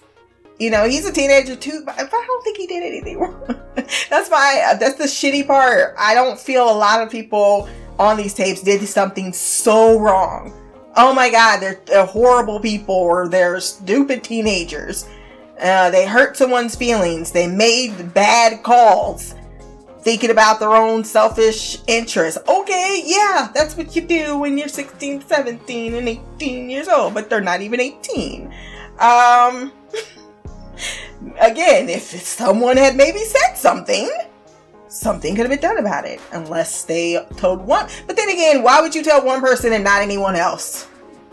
[0.59, 1.83] you know he's a teenager too.
[1.85, 3.59] But I don't think he did anything wrong.
[3.75, 4.75] that's my.
[4.79, 5.95] That's the shitty part.
[5.97, 10.53] I don't feel a lot of people on these tapes did something so wrong.
[10.95, 15.07] Oh my god, they're, they're horrible people or they're stupid teenagers.
[15.59, 17.31] Uh, they hurt someone's feelings.
[17.31, 19.35] They made bad calls
[20.01, 22.39] thinking about their own selfish interests.
[22.47, 27.29] Okay, yeah, that's what you do when you're 16, 17, and 18 years old, but
[27.29, 28.53] they're not even 18.
[28.99, 29.71] Um,
[31.39, 34.09] again, if someone had maybe said something,
[34.87, 37.87] something could have been done about it, unless they told one.
[38.07, 40.87] But then again, why would you tell one person and not anyone else?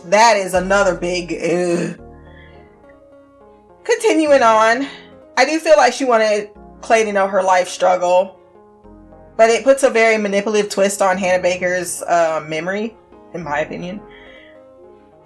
[0.06, 1.32] That is another big.
[1.32, 2.00] Ugh.
[3.84, 4.86] Continuing on,
[5.36, 6.50] I do feel like she wanted
[6.80, 8.38] Clay to know her life struggle,
[9.36, 12.96] but it puts a very manipulative twist on Hannah Baker's uh, memory,
[13.34, 14.00] in my opinion.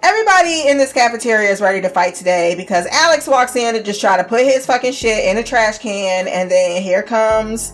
[0.05, 3.99] Everybody in this cafeteria is ready to fight today because Alex walks in to just
[3.99, 7.73] try to put his fucking shit in a trash can, and then here comes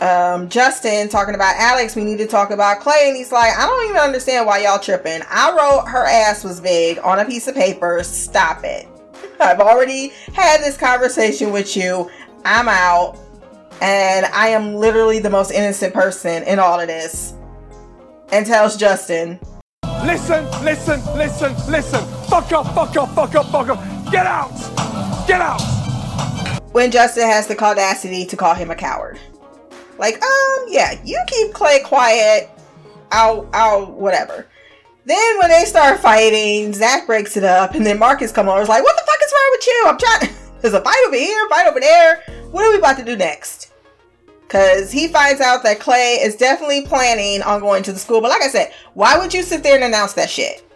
[0.00, 1.94] um, Justin talking about Alex.
[1.94, 4.78] We need to talk about Clay, and he's like, I don't even understand why y'all
[4.78, 5.20] tripping.
[5.28, 8.02] I wrote her ass was big on a piece of paper.
[8.04, 8.88] Stop it.
[9.40, 12.10] I've already had this conversation with you.
[12.46, 13.18] I'm out.
[13.82, 17.34] And I am literally the most innocent person in all of this.
[18.32, 19.38] And tells Justin,
[20.04, 22.00] Listen, listen, listen, listen.
[22.24, 24.10] Fuck up, fuck up, fuck up, fuck up.
[24.10, 24.56] Get out!
[25.26, 25.60] Get out!
[26.72, 29.18] When Justin has the audacity to call him a coward.
[29.98, 32.48] Like, um, yeah, you keep Clay quiet.
[33.12, 34.46] I'll, I'll, whatever.
[35.04, 38.62] Then when they start fighting, Zach breaks it up, and then Marcus comes over.
[38.62, 39.84] Is like, "What the fuck is wrong with you?
[39.86, 40.36] I'm trying.
[40.62, 42.22] There's a fight over here, fight over there.
[42.50, 43.69] What are we about to do next?"
[44.50, 48.20] Because he finds out that Clay is definitely planning on going to the school.
[48.20, 50.68] But like I said, why would you sit there and announce that shit?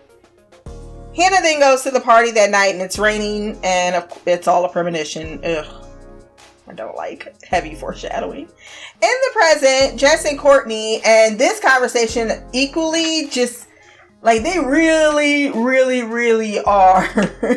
[1.16, 4.68] Hannah then goes to the party that night, and it's raining, and it's all a
[4.68, 5.44] premonition.
[5.44, 5.86] Ugh.
[6.68, 8.42] I don't like heavy foreshadowing.
[8.42, 8.48] In
[9.00, 13.66] the present, Jess and Courtney, and this conversation equally just
[14.24, 17.08] like they really, really, really are.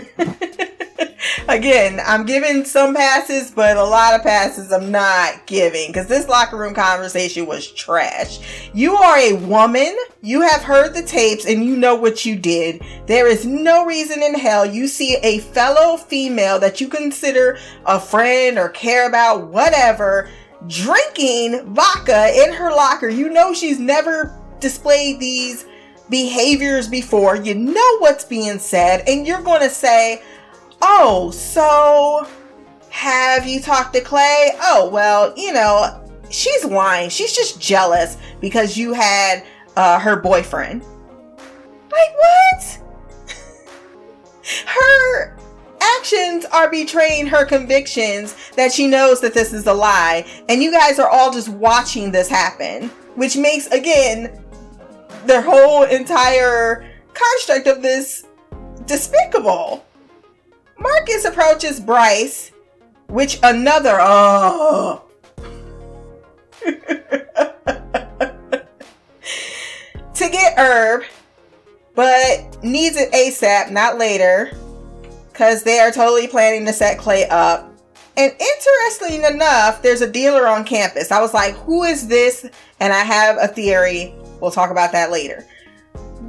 [1.47, 6.27] Again, I'm giving some passes, but a lot of passes I'm not giving because this
[6.27, 8.69] locker room conversation was trash.
[8.73, 12.81] You are a woman, you have heard the tapes, and you know what you did.
[13.05, 17.97] There is no reason in hell you see a fellow female that you consider a
[17.97, 20.29] friend or care about, whatever,
[20.67, 23.07] drinking vodka in her locker.
[23.07, 25.65] You know she's never displayed these
[26.09, 27.35] behaviors before.
[27.35, 30.21] You know what's being said, and you're going to say,
[30.81, 32.27] Oh, so
[32.89, 34.51] have you talked to Clay?
[34.61, 37.09] Oh, well, you know, she's lying.
[37.09, 39.43] She's just jealous because you had
[39.75, 40.83] uh, her boyfriend.
[41.91, 42.81] Like, what?
[44.65, 45.37] her
[45.97, 50.25] actions are betraying her convictions that she knows that this is a lie.
[50.49, 54.43] And you guys are all just watching this happen, which makes, again,
[55.27, 58.25] the whole entire construct of this
[58.85, 59.85] despicable.
[60.79, 62.51] Marcus approaches Bryce,
[63.07, 65.03] which another oh
[70.17, 71.03] to get Herb,
[71.95, 74.51] but needs it ASAP, not later,
[75.31, 77.71] because they are totally planning to set Clay up.
[78.17, 81.11] And interestingly enough, there's a dealer on campus.
[81.11, 82.49] I was like, who is this?
[82.79, 84.15] And I have a theory.
[84.41, 85.45] We'll talk about that later.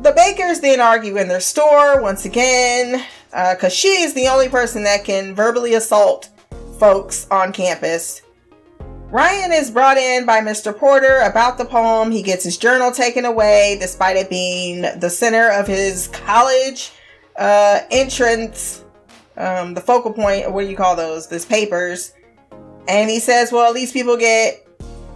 [0.02, 3.04] The bakers then argue in their store once again.
[3.30, 6.30] because uh, she is the only person that can verbally assault
[6.78, 8.22] folks on campus.
[9.10, 10.76] Ryan is brought in by Mr.
[10.76, 12.10] Porter about the poem.
[12.10, 16.92] He gets his journal taken away, despite it being the center of his college
[17.36, 18.84] uh, entrance,
[19.38, 20.52] um, the focal point.
[20.52, 21.26] What do you call those?
[21.26, 22.12] These papers.
[22.86, 24.67] And he says, "Well, these people get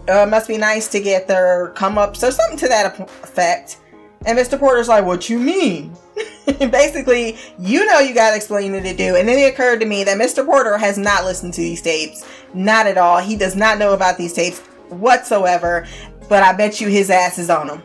[0.08, 3.78] uh, must be nice to get their come ups So something to that effect."
[4.24, 4.58] And Mr.
[4.58, 5.96] Porter's like, "What you mean?"
[6.46, 9.16] Basically, you know you gotta explain it to do.
[9.16, 10.44] And then it occurred to me that Mr.
[10.44, 12.26] Porter has not listened to these tapes.
[12.54, 13.18] Not at all.
[13.18, 15.86] He does not know about these tapes whatsoever.
[16.28, 17.82] But I bet you his ass is on them.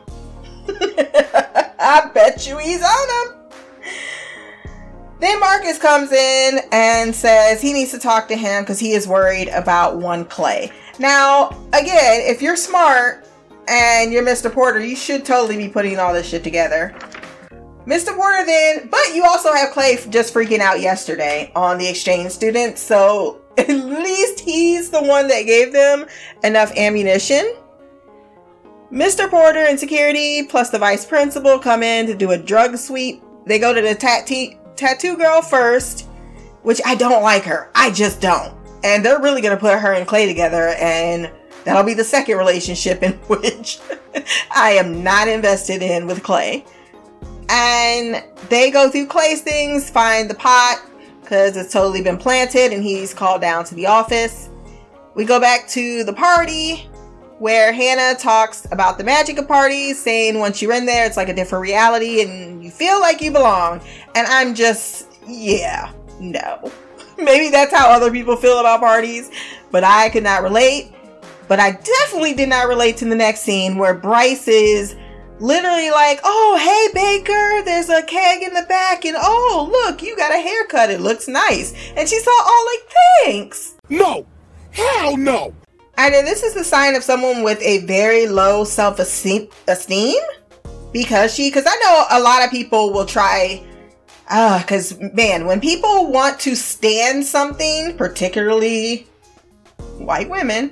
[1.79, 3.37] I bet you he's on them.
[5.19, 9.07] Then Marcus comes in and says he needs to talk to him because he is
[9.07, 10.71] worried about one Clay.
[10.99, 13.27] Now, again, if you're smart
[13.67, 14.51] and you're Mr.
[14.51, 16.95] Porter, you should totally be putting all this shit together.
[17.85, 18.15] Mr.
[18.15, 22.81] Porter then, but you also have Clay just freaking out yesterday on the exchange students,
[22.81, 26.05] so at least he's the one that gave them
[26.43, 27.55] enough ammunition.
[28.91, 29.29] Mr.
[29.29, 33.21] Porter and security plus the vice principal come in to do a drug sweep.
[33.45, 36.07] They go to the tattoo tattoo girl first,
[36.63, 37.69] which I don't like her.
[37.75, 38.56] I just don't.
[38.87, 41.29] And they're really gonna put her and Clay together, and
[41.65, 43.79] that'll be the second relationship in which
[44.55, 46.65] I am not invested in with Clay
[47.49, 50.81] and they go through Clay's things, find the pot
[51.21, 54.49] because it's totally been planted, and he's called down to the office.
[55.13, 56.89] We go back to the party
[57.39, 61.29] where Hannah talks about the magic of parties, saying once you're in there, it's like
[61.29, 63.81] a different reality and you feel like you belong.
[64.15, 66.71] And I'm just, yeah, no.
[67.23, 69.31] Maybe that's how other people feel about parties,
[69.71, 70.93] but I could not relate.
[71.47, 74.95] But I definitely did not relate to the next scene where Bryce is
[75.39, 80.15] literally like, oh, hey, Baker, there's a keg in the back, and oh, look, you
[80.15, 80.89] got a haircut.
[80.89, 81.73] It looks nice.
[81.95, 82.93] And she's all, oh, like,
[83.25, 83.75] thanks.
[83.89, 84.25] No.
[84.71, 85.53] Hell no.
[85.97, 89.49] And this is the sign of someone with a very low self esteem
[90.93, 93.63] because she, because I know a lot of people will try,
[94.29, 99.07] uh, because man, when people want to stand something, particularly
[99.97, 100.71] white women,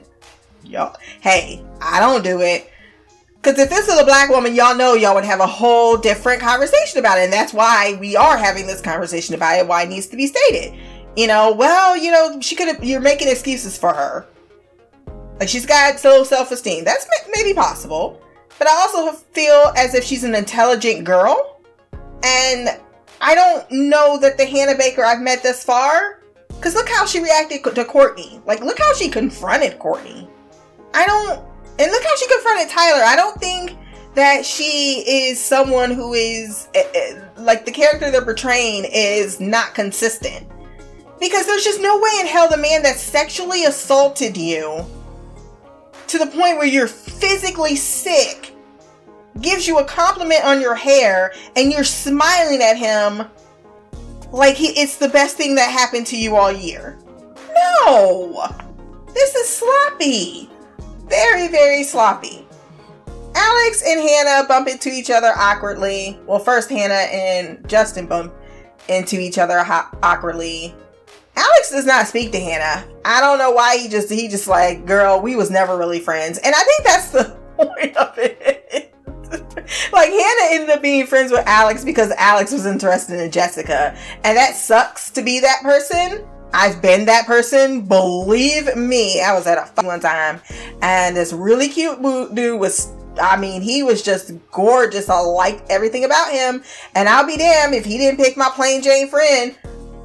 [0.63, 2.71] y'all, hey, I don't do it
[3.45, 6.41] because if this is a black woman, y'all know y'all would have a whole different
[6.41, 7.25] conversation about it.
[7.25, 10.25] And that's why we are having this conversation about it, why it needs to be
[10.25, 10.73] stated.
[11.15, 14.25] You know, well, you know, she could have, you're making excuses for her.
[15.39, 16.85] Like she's got low self esteem.
[16.85, 18.19] That's maybe possible.
[18.57, 21.61] But I also feel as if she's an intelligent girl.
[22.23, 22.79] And
[23.21, 26.21] I don't know that the Hannah Baker I've met this far.
[26.47, 28.39] Because look how she reacted to Courtney.
[28.45, 30.27] Like, look how she confronted Courtney.
[30.93, 31.43] I don't
[31.77, 33.03] and look how she confronted Tyler.
[33.03, 33.77] I don't think
[34.15, 39.75] that she is someone who is eh, eh, like the character they're portraying is not
[39.75, 40.47] consistent.
[41.19, 44.85] Because there's just no way in hell the man that sexually assaulted you
[46.07, 48.54] to the point where you're physically sick
[49.41, 53.27] gives you a compliment on your hair and you're smiling at him
[54.31, 56.97] like he, it's the best thing that happened to you all year.
[57.53, 58.47] No!
[59.13, 60.49] This is sloppy
[61.07, 62.47] very, very sloppy.
[63.35, 66.19] Alex and Hannah bump into each other awkwardly.
[66.25, 68.33] Well, first Hannah and Justin bump
[68.87, 70.73] into each other ho- awkwardly.
[71.35, 72.87] Alex does not speak to Hannah.
[73.03, 76.37] I don't know why he just he just like, girl, we was never really friends.
[76.37, 78.94] And I think that's the point of it.
[79.91, 83.97] Like Hannah ended up being friends with Alex because Alex was interested in Jessica.
[84.23, 86.25] And that sucks to be that person.
[86.53, 87.81] I've been that person.
[87.81, 90.39] Believe me, I was at a one time,
[90.81, 92.01] and this really cute
[92.33, 92.91] dude was.
[93.21, 95.09] I mean, he was just gorgeous.
[95.09, 96.63] I liked everything about him,
[96.95, 99.57] and I'll be damned if he didn't pick my plain Jane friend.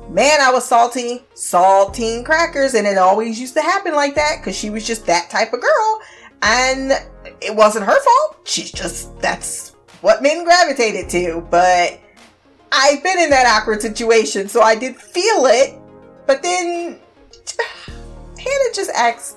[0.09, 4.57] Man, I was salty, saltine crackers, and it always used to happen like that because
[4.57, 6.01] she was just that type of girl,
[6.43, 6.93] and
[7.43, 8.41] it wasn't her fault.
[8.45, 9.71] She's just that's
[10.01, 11.47] what men gravitated to.
[11.51, 12.01] But
[12.73, 15.81] I've been in that awkward situation, so I did feel it
[16.31, 16.97] but then
[18.39, 19.35] Hannah just acts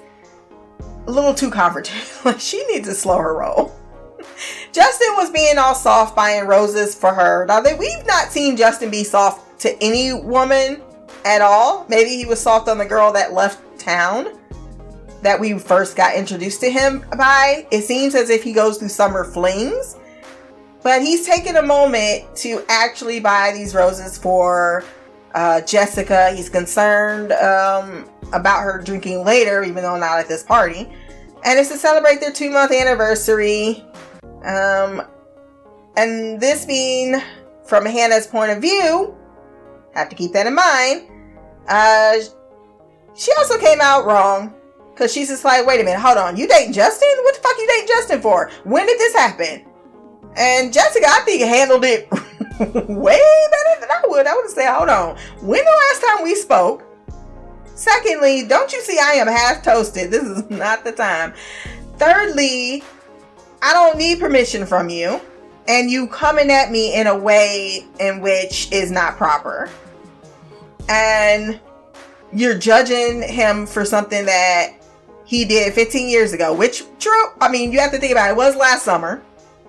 [1.07, 2.25] a little too confrontational.
[2.25, 3.73] like she needs to slow her roll.
[4.71, 7.47] Justin was being all soft buying roses for her.
[7.47, 10.83] Now that we've not seen Justin be soft to any woman
[11.25, 11.87] at all.
[11.89, 14.37] Maybe he was soft on the girl that left town
[15.23, 17.65] that we first got introduced to him by.
[17.71, 19.97] It seems as if he goes through summer flings.
[20.83, 24.83] But he's taken a moment to actually buy these roses for
[25.33, 26.31] uh, Jessica.
[26.35, 30.89] He's concerned um, about her drinking later, even though not at this party.
[31.45, 33.83] And it's to celebrate their two month anniversary.
[34.43, 35.03] Um,
[35.95, 37.21] and this being
[37.65, 39.15] from Hannah's point of view,
[39.93, 41.09] Have to keep that in mind.
[41.67, 42.17] Uh,
[43.15, 44.53] she also came out wrong
[44.93, 47.09] because she's just like, wait a minute, hold on, you dating Justin?
[47.23, 48.51] What the fuck you dating Justin for?
[48.63, 49.65] When did this happen?
[50.37, 52.09] And Jessica, I think, handled it
[52.59, 53.19] way
[53.49, 54.27] better than I would.
[54.27, 56.83] I would say, hold on, when the last time we spoke?
[57.75, 60.11] Secondly, don't you see I am half toasted?
[60.11, 61.33] This is not the time.
[61.97, 62.83] Thirdly,
[63.61, 65.19] I don't need permission from you,
[65.67, 69.69] and you coming at me in a way in which is not proper.
[70.89, 71.59] And
[72.31, 74.82] you're judging him for something that
[75.25, 77.25] he did 15 years ago, which true.
[77.39, 78.33] I mean, you have to think about it.
[78.33, 79.23] it was last summer,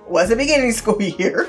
[0.08, 1.48] was the beginning school year.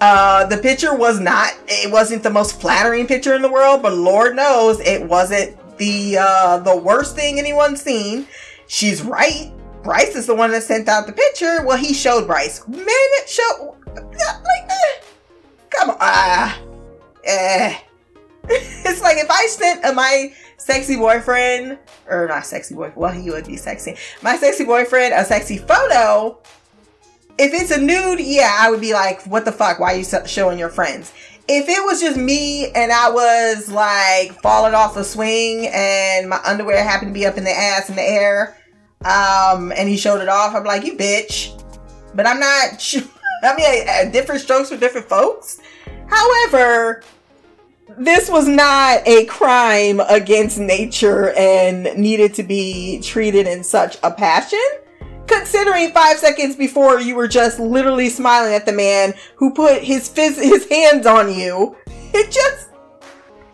[0.00, 3.94] Uh, the picture was not, it wasn't the most flattering picture in the world, but
[3.94, 8.26] Lord knows it wasn't the, uh, the worst thing anyone's seen.
[8.66, 9.52] She's right.
[9.82, 11.64] Bryce is the one that sent out the picture.
[11.64, 12.66] Well, he showed Bryce.
[12.66, 15.00] Man, it showed, like, eh,
[15.70, 16.60] come on, ah,
[17.24, 17.78] eh.
[18.48, 21.78] it's like if I sent uh, my sexy boyfriend,
[22.08, 23.96] or not sexy boy, well, he would be sexy.
[24.22, 26.38] My sexy boyfriend a sexy photo.
[27.38, 29.78] If it's a nude, yeah, I would be like, what the fuck?
[29.78, 31.12] Why are you showing your friends?
[31.48, 36.40] If it was just me and I was like falling off the swing and my
[36.44, 38.56] underwear happened to be up in the ass in the air,
[39.04, 41.62] um, and he showed it off, I'm like, you bitch.
[42.14, 42.94] But I'm not.
[43.42, 45.60] I mean, different strokes for different folks.
[46.08, 47.02] However,
[47.98, 54.10] this was not a crime against nature and needed to be treated in such a
[54.10, 54.58] passion.
[55.26, 60.12] Considering five seconds before you were just literally smiling at the man who put his
[60.14, 62.70] his hands on you, it just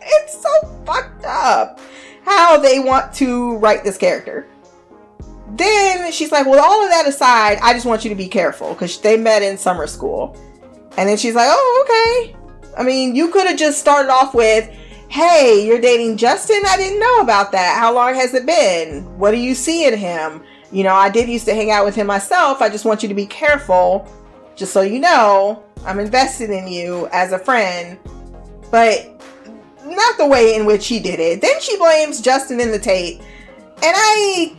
[0.01, 0.49] it's so
[0.85, 1.79] fucked up
[2.23, 4.47] how they want to write this character.
[5.49, 8.73] Then she's like, "Well, all of that aside, I just want you to be careful
[8.73, 10.35] because they met in summer school."
[10.97, 12.42] And then she's like, "Oh, okay."
[12.77, 14.69] I mean, you could have just started off with,
[15.09, 16.61] hey, you're dating Justin?
[16.67, 17.77] I didn't know about that.
[17.77, 19.03] How long has it been?
[19.17, 20.43] What do you see in him?
[20.71, 22.61] You know, I did used to hang out with him myself.
[22.61, 24.07] I just want you to be careful.
[24.55, 27.99] Just so you know, I'm invested in you as a friend.
[28.71, 29.21] But
[29.85, 31.41] not the way in which he did it.
[31.41, 33.21] Then she blames Justin in the tape.
[33.83, 34.55] And I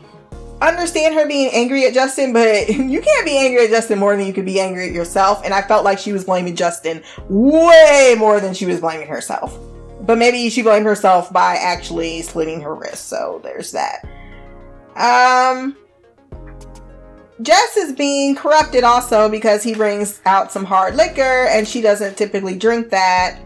[0.69, 4.27] understand her being angry at Justin, but you can't be angry at Justin more than
[4.27, 5.43] you could be angry at yourself.
[5.45, 9.59] And I felt like she was blaming Justin way more than she was blaming herself.
[10.03, 13.09] But maybe she blamed herself by actually slitting her wrist.
[13.09, 14.05] So there's that.
[14.97, 15.77] Um,
[17.43, 22.17] Jess is being corrupted also because he brings out some hard liquor and she doesn't
[22.17, 23.39] typically drink that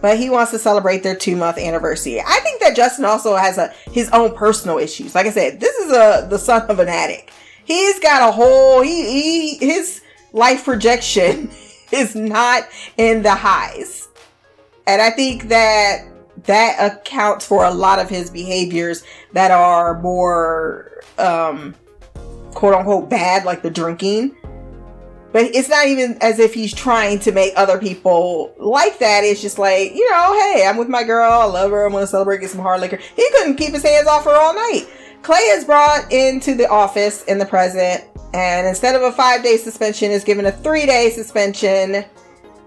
[0.00, 2.20] but he wants to celebrate their two month anniversary.
[2.20, 5.14] I think that Justin also has a his own personal issues.
[5.14, 7.30] Like I said, this is a the son of an addict.
[7.64, 11.50] He's got a whole he, he his life projection
[11.92, 14.08] is not in the highs.
[14.86, 16.06] And I think that
[16.44, 21.74] that accounts for a lot of his behaviors that are more um
[22.54, 24.36] quote unquote bad like the drinking
[25.32, 29.24] but it's not even as if he's trying to make other people like that.
[29.24, 31.30] It's just like, you know, hey, I'm with my girl.
[31.30, 31.84] I love her.
[31.84, 32.96] I'm going to celebrate, get some hard liquor.
[32.96, 34.86] He couldn't keep his hands off her all night.
[35.22, 39.56] Clay is brought into the office in the present, and instead of a five day
[39.56, 42.04] suspension, is given a three day suspension.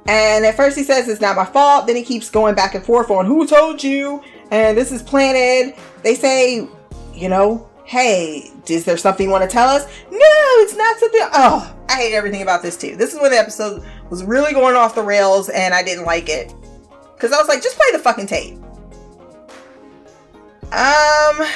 [0.07, 1.87] And at first he says it's not my fault.
[1.87, 5.79] Then he keeps going back and forth on who told you, and this is planted.
[6.03, 6.67] They say,
[7.13, 9.83] you know, hey, is there something you want to tell us?
[10.11, 10.19] No,
[10.61, 11.21] it's not something.
[11.33, 12.95] Oh, I hate everything about this too.
[12.95, 16.29] This is when the episode was really going off the rails and I didn't like
[16.29, 16.53] it.
[17.15, 18.59] Because I was like, just play the fucking tape.
[20.71, 21.47] Um,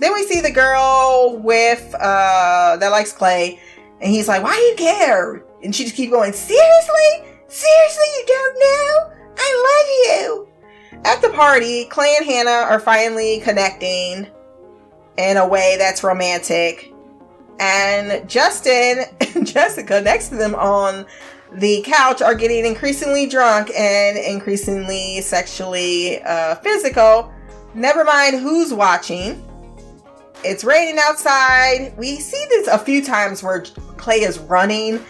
[0.00, 3.58] then we see the girl with, uh, that likes Clay.
[4.02, 5.42] And he's like, why do you care?
[5.64, 7.32] And she just keeps going, seriously?
[7.48, 9.12] Seriously, you don't know?
[9.38, 10.48] I love you.
[11.06, 14.26] At the party, Clay and Hannah are finally connecting
[15.16, 16.92] in a way that's romantic.
[17.60, 21.06] And Justin and Jessica next to them on
[21.54, 27.32] the couch are getting increasingly drunk and increasingly sexually uh, physical.
[27.74, 29.46] Never mind who's watching.
[30.44, 31.94] It's raining outside.
[31.96, 33.62] We see this a few times where
[33.96, 35.04] Clay is running.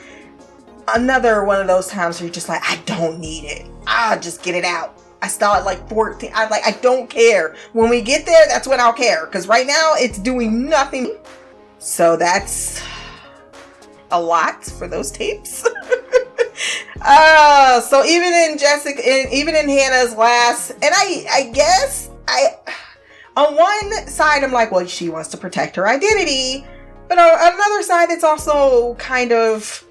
[0.95, 3.67] Another one of those times where you're just like, I don't need it.
[3.87, 5.02] I'll just get it out.
[5.23, 6.33] I start like 14.
[6.35, 7.55] I like I don't care.
[7.73, 9.25] When we get there, that's when I'll care.
[9.27, 11.16] Cause right now it's doing nothing.
[11.79, 12.83] So that's
[14.11, 15.66] a lot for those tapes.
[17.03, 22.57] uh so even in Jessica in, even in Hannah's last and I I guess I
[23.37, 26.66] on one side I'm like, well, she wants to protect her identity.
[27.09, 29.85] But on another side, it's also kind of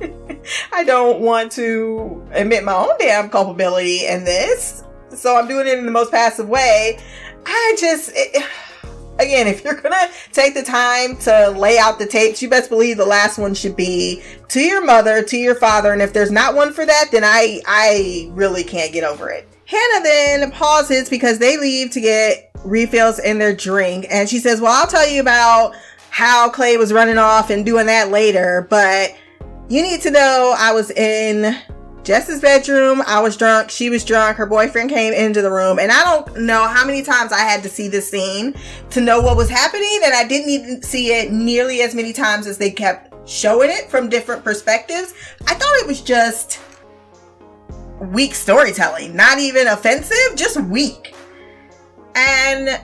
[0.72, 4.84] I don't want to admit my own damn culpability in this.
[5.10, 6.98] So I'm doing it in the most passive way.
[7.46, 8.44] I just, it,
[9.18, 12.96] again, if you're gonna take the time to lay out the tapes, you best believe
[12.96, 16.54] the last one should be to your mother, to your father, and if there's not
[16.54, 19.48] one for that, then I, I really can't get over it.
[19.66, 24.60] Hannah then pauses because they leave to get refills in their drink, and she says,
[24.60, 25.74] "Well, I'll tell you about
[26.10, 29.14] how Clay was running off and doing that later, but."
[29.68, 31.56] You need to know I was in
[32.02, 33.02] Jess's bedroom.
[33.06, 33.70] I was drunk.
[33.70, 34.36] She was drunk.
[34.36, 35.78] Her boyfriend came into the room.
[35.78, 38.54] And I don't know how many times I had to see this scene
[38.90, 40.00] to know what was happening.
[40.04, 43.90] And I didn't even see it nearly as many times as they kept showing it
[43.90, 45.14] from different perspectives.
[45.46, 46.60] I thought it was just
[48.00, 49.16] weak storytelling.
[49.16, 51.14] Not even offensive, just weak.
[52.14, 52.80] And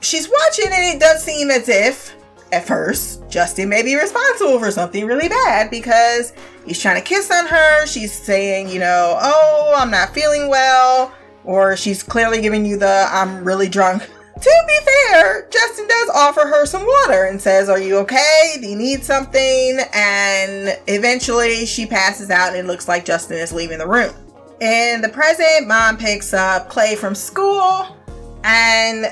[0.00, 2.14] she's watching, and it does seem as if
[2.54, 6.32] at first, Justin may be responsible for something really bad because
[6.64, 7.86] he's trying to kiss on her.
[7.86, 11.12] She's saying, you know, oh, I'm not feeling well.
[11.44, 14.02] Or she's clearly giving you the I'm really drunk.
[14.40, 18.56] To be fair, Justin does offer her some water and says, Are you okay?
[18.60, 19.78] Do you need something?
[19.92, 24.14] And eventually she passes out and it looks like Justin is leaving the room.
[24.60, 27.96] In the present, mom picks up Clay from school
[28.44, 29.06] and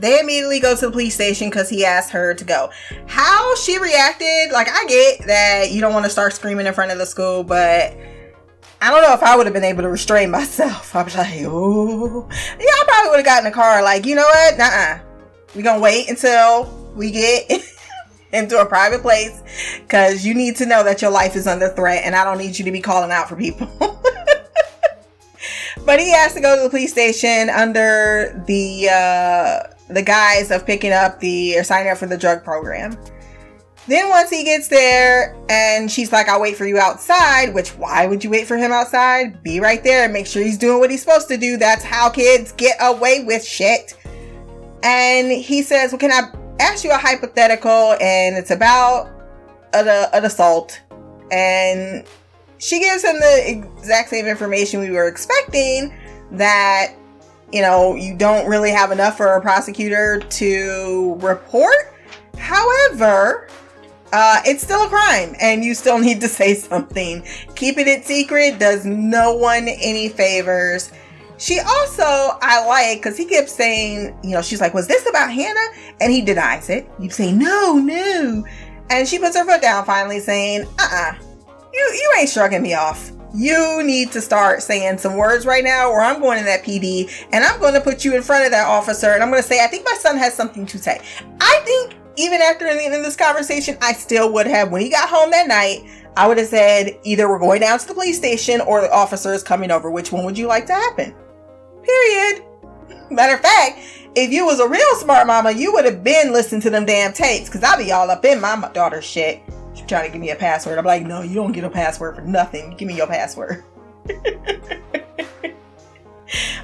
[0.00, 2.70] they immediately go to the police station because he asked her to go.
[3.06, 6.90] How she reacted, like, I get that you don't want to start screaming in front
[6.90, 7.96] of the school, but
[8.80, 10.96] I don't know if I would have been able to restrain myself.
[10.96, 14.14] I was like, oh, yeah, I probably would have gotten in the car, like, you
[14.14, 14.58] know what?
[14.58, 14.98] Nah,
[15.54, 17.50] We're going to wait until we get
[18.32, 19.42] into a private place
[19.80, 22.58] because you need to know that your life is under threat and I don't need
[22.58, 23.68] you to be calling out for people.
[25.84, 30.64] but he has to go to the police station under the uh, the guise of
[30.64, 32.96] picking up the or signing up for the drug program.
[33.86, 38.06] Then once he gets there and she's like, I'll wait for you outside, which why
[38.06, 39.42] would you wait for him outside?
[39.42, 41.56] Be right there and make sure he's doing what he's supposed to do.
[41.56, 43.94] That's how kids get away with shit.
[44.82, 46.30] And he says, Well, can I
[46.62, 47.96] ask you a hypothetical?
[48.00, 49.08] And it's about
[49.72, 50.80] an, uh, an assault.
[51.32, 52.06] And
[52.58, 55.96] she gives him the exact same information we were expecting
[56.32, 56.94] that
[57.52, 61.94] you know, you don't really have enough for a prosecutor to report.
[62.36, 63.48] However,
[64.12, 67.24] uh, it's still a crime and you still need to say something.
[67.54, 70.92] Keeping it secret does no one any favors.
[71.38, 75.32] She also, I like, because he kept saying, you know, she's like, was this about
[75.32, 75.68] Hannah?
[76.00, 76.90] And he denies it.
[76.98, 78.44] You say, no, no.
[78.90, 81.14] And she puts her foot down finally saying, uh uh-uh, uh,
[81.72, 85.90] you, you ain't shrugging me off you need to start saying some words right now,
[85.90, 88.50] or I'm going to that PD and I'm going to put you in front of
[88.50, 91.00] that officer and I'm going to say, I think my son has something to say.
[91.40, 94.90] I think even after the end of this conversation, I still would have, when he
[94.90, 95.82] got home that night,
[96.16, 99.32] I would have said, either we're going down to the police station or the officer
[99.32, 99.90] is coming over.
[99.90, 101.14] Which one would you like to happen?
[101.82, 102.44] Period.
[103.10, 103.78] Matter of fact,
[104.16, 107.12] if you was a real smart mama, you would have been listening to them damn
[107.12, 109.40] tapes because I'll be all up in my daughter's shit
[109.86, 110.78] trying to give me a password.
[110.78, 112.76] I'm like, no, you don't get a password for nothing.
[112.76, 113.64] Give me your password.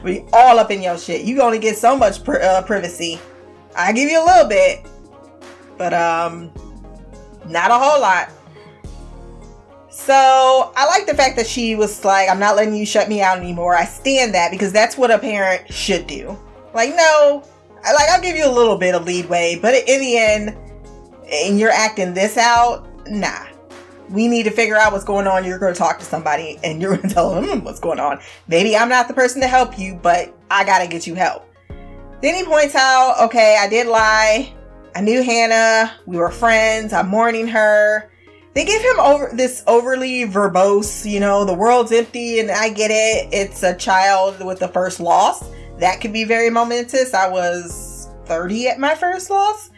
[0.02, 1.22] we all up in your shit.
[1.22, 3.20] You only get so much pr- uh, privacy.
[3.76, 4.86] I give you a little bit,
[5.76, 6.52] but um,
[7.46, 8.30] not a whole lot.
[9.90, 13.22] So I like the fact that she was like, I'm not letting you shut me
[13.22, 13.74] out anymore.
[13.74, 16.38] I stand that because that's what a parent should do.
[16.74, 17.42] Like, no,
[17.82, 20.56] like I'll give you a little bit of leadway, but in the end,
[21.32, 23.46] and you're acting this out, nah.
[24.08, 25.44] We need to figure out what's going on.
[25.44, 28.00] You're going to talk to somebody and you're going to tell them hmm, what's going
[28.00, 28.20] on.
[28.48, 31.48] Maybe I'm not the person to help you, but I got to get you help.
[32.22, 34.52] Then he points out, okay, I did lie.
[34.94, 35.92] I knew Hannah.
[36.06, 36.92] We were friends.
[36.92, 38.10] I'm mourning her.
[38.54, 42.90] They give him over this overly verbose, you know, the world's empty and I get
[42.90, 43.28] it.
[43.30, 45.50] It's a child with the first loss.
[45.78, 47.12] That could be very momentous.
[47.12, 49.68] I was 30 at my first loss.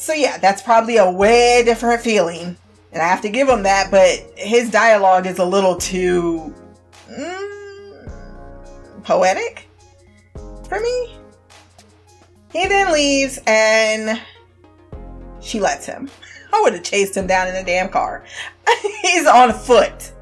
[0.00, 2.56] So yeah, that's probably a way different feeling.
[2.90, 6.54] And I have to give him that, but his dialogue is a little too
[7.06, 8.12] mm,
[9.04, 9.68] poetic
[10.66, 11.18] for me.
[12.50, 14.18] He then leaves and
[15.42, 16.08] she lets him.
[16.54, 18.24] I would have chased him down in a damn car.
[19.02, 20.12] He's on foot,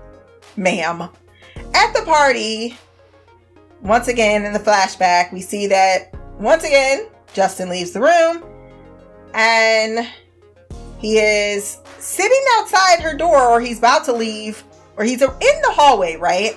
[0.57, 1.09] ma'am.
[1.73, 2.77] At the party,
[3.81, 8.43] once again in the flashback, we see that once again, Justin leaves the room
[9.35, 10.09] and
[10.99, 14.65] he is sitting outside her door or he's about to leave
[14.97, 16.57] or he's in the hallway, right?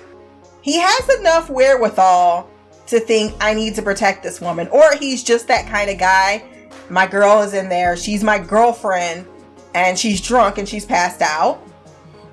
[0.61, 2.49] He has enough wherewithal
[2.87, 6.43] to think I need to protect this woman or he's just that kind of guy.
[6.89, 7.95] My girl is in there.
[7.95, 9.27] She's my girlfriend
[9.73, 11.61] and she's drunk and she's passed out.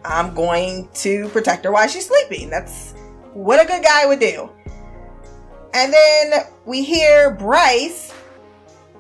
[0.04, 2.50] I'm going to protect her while she's sleeping.
[2.50, 2.92] That's
[3.34, 4.50] what a good guy would do.
[5.74, 8.14] And then we hear Bryce.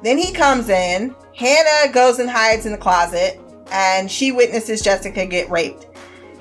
[0.02, 1.14] Then he comes in.
[1.38, 5.86] Hannah goes and hides in the closet, and she witnesses Jessica get raped.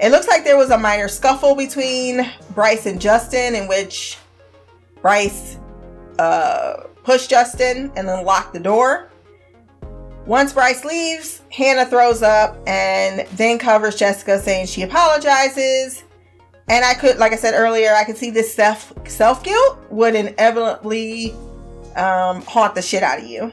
[0.02, 4.18] It looks like there was a minor scuffle between Bryce and Justin, in which
[5.04, 5.60] Bryce
[6.18, 9.12] uh, pushed Justin and then locked the door.
[10.26, 16.06] Once Bryce leaves, Hannah throws up and then covers Jessica, saying she apologizes.
[16.70, 20.16] And I could, like I said earlier, I could see this self self guilt would
[20.16, 21.34] inevitably
[21.96, 23.52] um, haunt the shit out of you.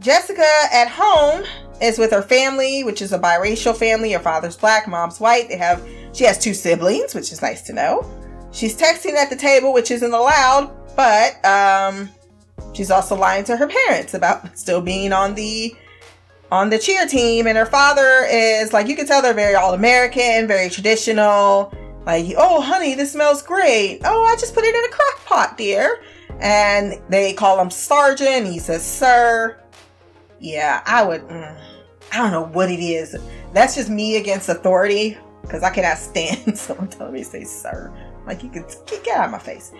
[0.00, 1.44] Jessica at home
[1.82, 4.12] is with her family, which is a biracial family.
[4.12, 5.48] Her father's black, mom's white.
[5.48, 8.10] They have she has two siblings, which is nice to know.
[8.50, 12.08] She's texting at the table, which isn't allowed, but um,
[12.72, 15.74] she's also lying to her parents about still being on the
[16.50, 17.46] on the cheer team.
[17.46, 21.74] And her father is like you can tell they're very all American, very traditional.
[22.06, 24.00] Like, oh honey, this smells great.
[24.04, 26.02] Oh, I just put it in a crock pot, dear.
[26.40, 28.46] And they call him Sergeant.
[28.46, 29.60] He says, Sir.
[30.40, 31.22] Yeah, I would.
[31.28, 31.60] Mm,
[32.12, 33.16] I don't know what it is.
[33.52, 37.92] That's just me against authority because I cannot stand someone telling me to say sir.
[38.26, 39.72] Like, you can get out of my face.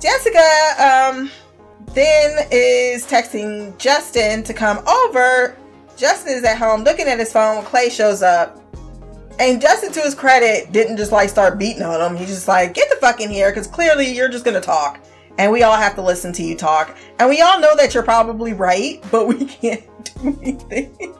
[0.00, 0.38] Jessica
[0.78, 1.30] um,
[1.94, 5.56] then is texting Justin to come over.
[5.96, 8.62] Justin is at home looking at his phone when Clay shows up.
[9.40, 12.16] And Justin, to his credit, didn't just like start beating on him.
[12.16, 15.00] He's just like, get the fuck in here because clearly you're just going to talk
[15.38, 16.96] and we all have to listen to you talk.
[17.18, 20.96] And we all know that you're probably right, but we can't do anything.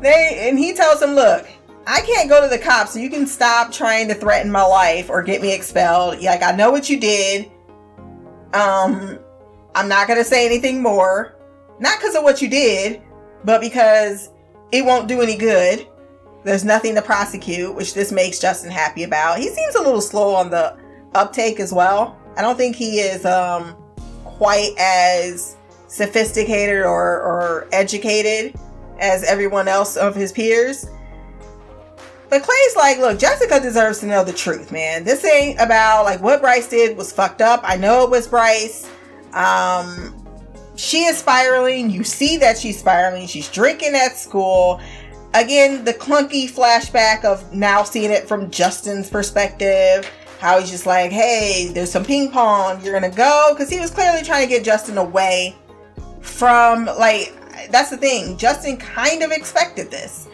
[0.00, 1.46] they and he tells him, "Look,
[1.86, 5.10] I can't go to the cops, so you can stop trying to threaten my life
[5.10, 6.22] or get me expelled.
[6.22, 7.50] Like I know what you did.
[8.54, 9.18] Um,
[9.74, 11.36] I'm not gonna say anything more,
[11.80, 13.02] not because of what you did,
[13.44, 14.30] but because
[14.70, 15.86] it won't do any good."
[16.44, 19.38] There's nothing to prosecute, which this makes Justin happy about.
[19.38, 20.76] He seems a little slow on the
[21.14, 22.18] uptake as well.
[22.36, 23.76] I don't think he is um,
[24.24, 25.56] quite as
[25.88, 28.54] sophisticated or, or educated
[28.98, 30.86] as everyone else of his peers.
[32.30, 35.04] But Clay's like, look, Jessica deserves to know the truth, man.
[35.04, 37.60] This ain't about like what Bryce did was fucked up.
[37.62, 38.88] I know it was Bryce.
[39.34, 40.16] Um,
[40.76, 41.90] she is spiraling.
[41.90, 43.26] You see that she's spiraling.
[43.26, 44.80] She's drinking at school.
[45.34, 50.10] Again, the clunky flashback of now seeing it from Justin's perspective
[50.42, 53.50] how he's just like, hey, there's some ping pong, you're gonna go?
[53.52, 55.54] Because he was clearly trying to get Justin away
[56.20, 57.32] from, like,
[57.70, 58.36] that's the thing.
[58.36, 60.26] Justin kind of expected this.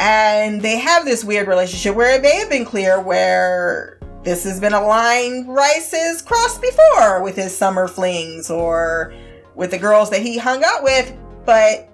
[0.00, 4.60] And they have this weird relationship where it may have been clear where this has
[4.60, 9.14] been a line Bryce has crossed before with his summer flings or
[9.54, 11.10] with the girls that he hung out with.
[11.46, 11.88] But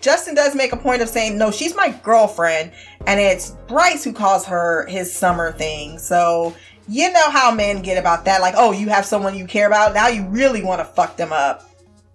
[0.00, 2.72] Justin does make a point of saying, no, she's my girlfriend.
[3.06, 5.98] And it's Bryce who calls her his summer thing.
[5.98, 6.54] So
[6.88, 8.40] you know how men get about that.
[8.40, 9.94] Like, oh, you have someone you care about.
[9.94, 11.70] Now you really want to fuck them up.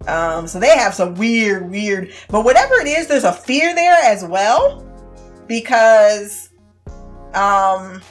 [0.06, 3.96] Um, so they have some weird, weird, but whatever it is, there's a fear there
[4.04, 4.84] as well
[5.46, 6.50] because,
[7.32, 8.02] um,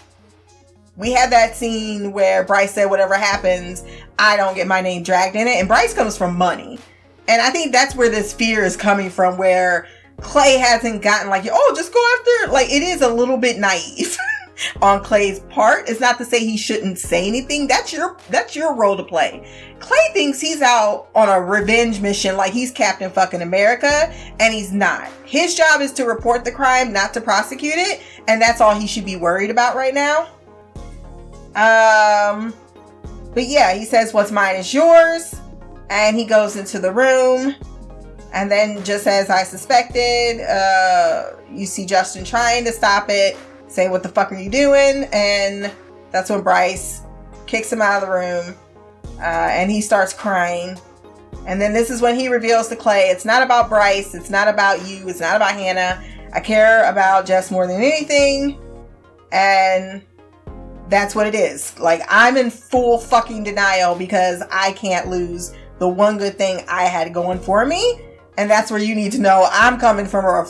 [0.95, 3.83] we had that scene where Bryce said, whatever happens,
[4.17, 5.57] I don't get my name dragged in it.
[5.57, 6.79] And Bryce comes from money.
[7.27, 9.87] And I think that's where this fear is coming from, where
[10.21, 14.17] Clay hasn't gotten like, oh, just go after, like, it is a little bit naive.
[14.81, 15.89] on Clay's part.
[15.89, 17.67] It's not to say he shouldn't say anything.
[17.67, 19.47] That's your that's your role to play.
[19.79, 24.71] Clay thinks he's out on a revenge mission like he's Captain fucking America, and he's
[24.71, 25.09] not.
[25.25, 28.87] His job is to report the crime, not to prosecute it, and that's all he
[28.87, 30.29] should be worried about right now.
[31.55, 32.53] Um
[33.33, 35.35] but yeah, he says what's mine is yours,
[35.89, 37.55] and he goes into the room.
[38.31, 43.37] And then just as I suspected, uh you see Justin trying to stop it
[43.73, 45.07] say, What the fuck are you doing?
[45.11, 45.71] And
[46.11, 47.01] that's when Bryce
[47.45, 48.55] kicks him out of the room
[49.19, 50.79] uh, and he starts crying.
[51.45, 54.47] And then this is when he reveals to Clay, It's not about Bryce, it's not
[54.47, 56.03] about you, it's not about Hannah.
[56.33, 58.59] I care about Jess more than anything.
[59.31, 60.03] And
[60.89, 61.77] that's what it is.
[61.79, 66.83] Like, I'm in full fucking denial because I can't lose the one good thing I
[66.83, 68.01] had going for me.
[68.37, 70.47] And that's where you need to know I'm coming from a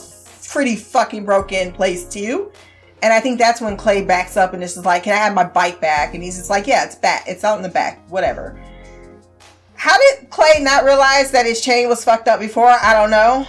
[0.50, 2.52] pretty fucking broken place too.
[3.04, 5.34] And I think that's when Clay backs up and is just like, "Can I have
[5.34, 7.26] my bike back?" And he's just like, "Yeah, it's back.
[7.28, 8.00] It's out in the back.
[8.08, 8.58] Whatever."
[9.76, 12.70] How did Clay not realize that his chain was fucked up before?
[12.70, 13.46] I don't know.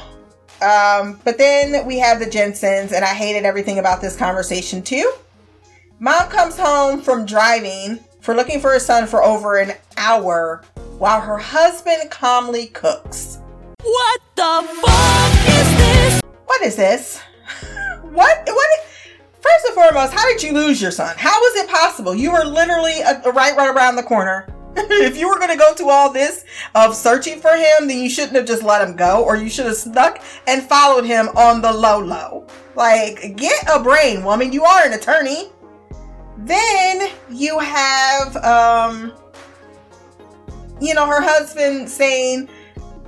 [0.61, 5.13] Um, but then we have the Jensens, and I hated everything about this conversation too.
[6.01, 10.63] Mom comes home from driving for looking for her son for over an hour
[10.99, 13.39] while her husband calmly cooks.
[13.85, 16.21] What the fuck is this?
[16.47, 17.21] What is this?
[18.03, 18.43] what?
[18.47, 18.87] What?
[19.74, 21.14] Foremost, how did you lose your son?
[21.18, 22.14] How was it possible?
[22.14, 24.49] You were literally a, a right, right around the corner.
[24.76, 28.09] if you were going to go to all this of searching for him, then you
[28.09, 31.61] shouldn't have just let him go, or you should have snuck and followed him on
[31.61, 32.47] the low low.
[32.74, 34.53] Like, get a brain, woman.
[34.53, 35.51] You are an attorney.
[36.38, 39.12] Then you have, um,
[40.80, 42.49] you know, her husband saying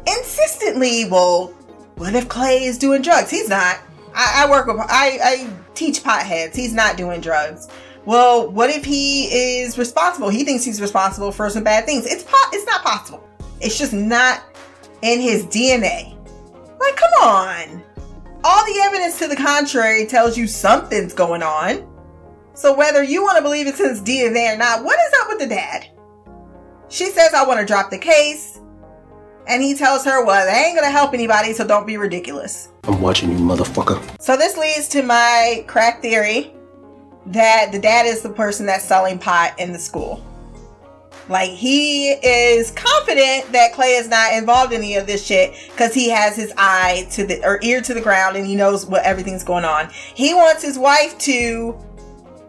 [0.06, 1.48] insistently, well,
[1.96, 3.30] what if Clay is doing drugs?
[3.30, 3.80] He's not.
[4.14, 6.56] I, I work with, I, I teach potheads.
[6.56, 7.68] He's not doing drugs.
[8.04, 9.26] Well, what if he
[9.60, 10.28] is responsible?
[10.28, 12.06] He thinks he's responsible for some bad things.
[12.06, 13.28] It's po- it's not possible.
[13.60, 14.42] It's just not
[15.02, 16.16] in his DNA.
[16.78, 17.82] Like, come on.
[18.44, 21.86] All the evidence to the contrary tells you something's going on.
[22.54, 25.38] So whether you want to believe it's his DNA or not, what is up with
[25.40, 25.88] the dad?
[26.88, 28.60] She says, I want to drop the case.
[29.48, 32.68] And he tells her, well, they ain't to help anybody, so don't be ridiculous.
[32.84, 34.20] I'm watching you, motherfucker.
[34.20, 36.52] So this leads to my crack theory
[37.26, 40.22] that the dad is the person that's selling pot in the school.
[41.28, 45.92] Like he is confident that Clay is not involved in any of this shit because
[45.92, 49.02] he has his eye to the or ear to the ground and he knows what
[49.02, 49.90] everything's going on.
[49.90, 51.76] He wants his wife to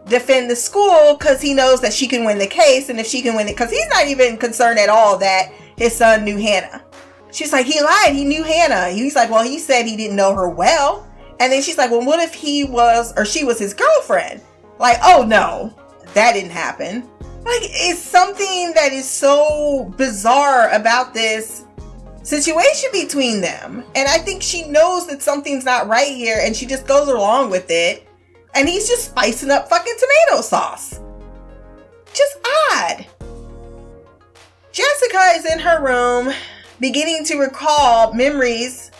[0.06, 3.20] defend the school because he knows that she can win the case and if she
[3.20, 6.82] can win it because he's not even concerned at all that his son knew Hannah.
[7.30, 8.14] She's like, he lied.
[8.14, 8.90] He knew Hannah.
[8.90, 11.06] He's like, well, he said he didn't know her well.
[11.40, 14.40] And then she's like, well, what if he was or she was his girlfriend?
[14.78, 15.72] Like, oh no,
[16.14, 17.08] that didn't happen.
[17.20, 21.64] Like, it's something that is so bizarre about this
[22.22, 23.84] situation between them.
[23.94, 27.50] And I think she knows that something's not right here and she just goes along
[27.50, 28.06] with it.
[28.54, 31.00] And he's just spicing up fucking tomato sauce.
[32.12, 32.38] Just
[32.72, 33.06] odd.
[34.72, 36.34] Jessica is in her room
[36.80, 38.90] beginning to recall memories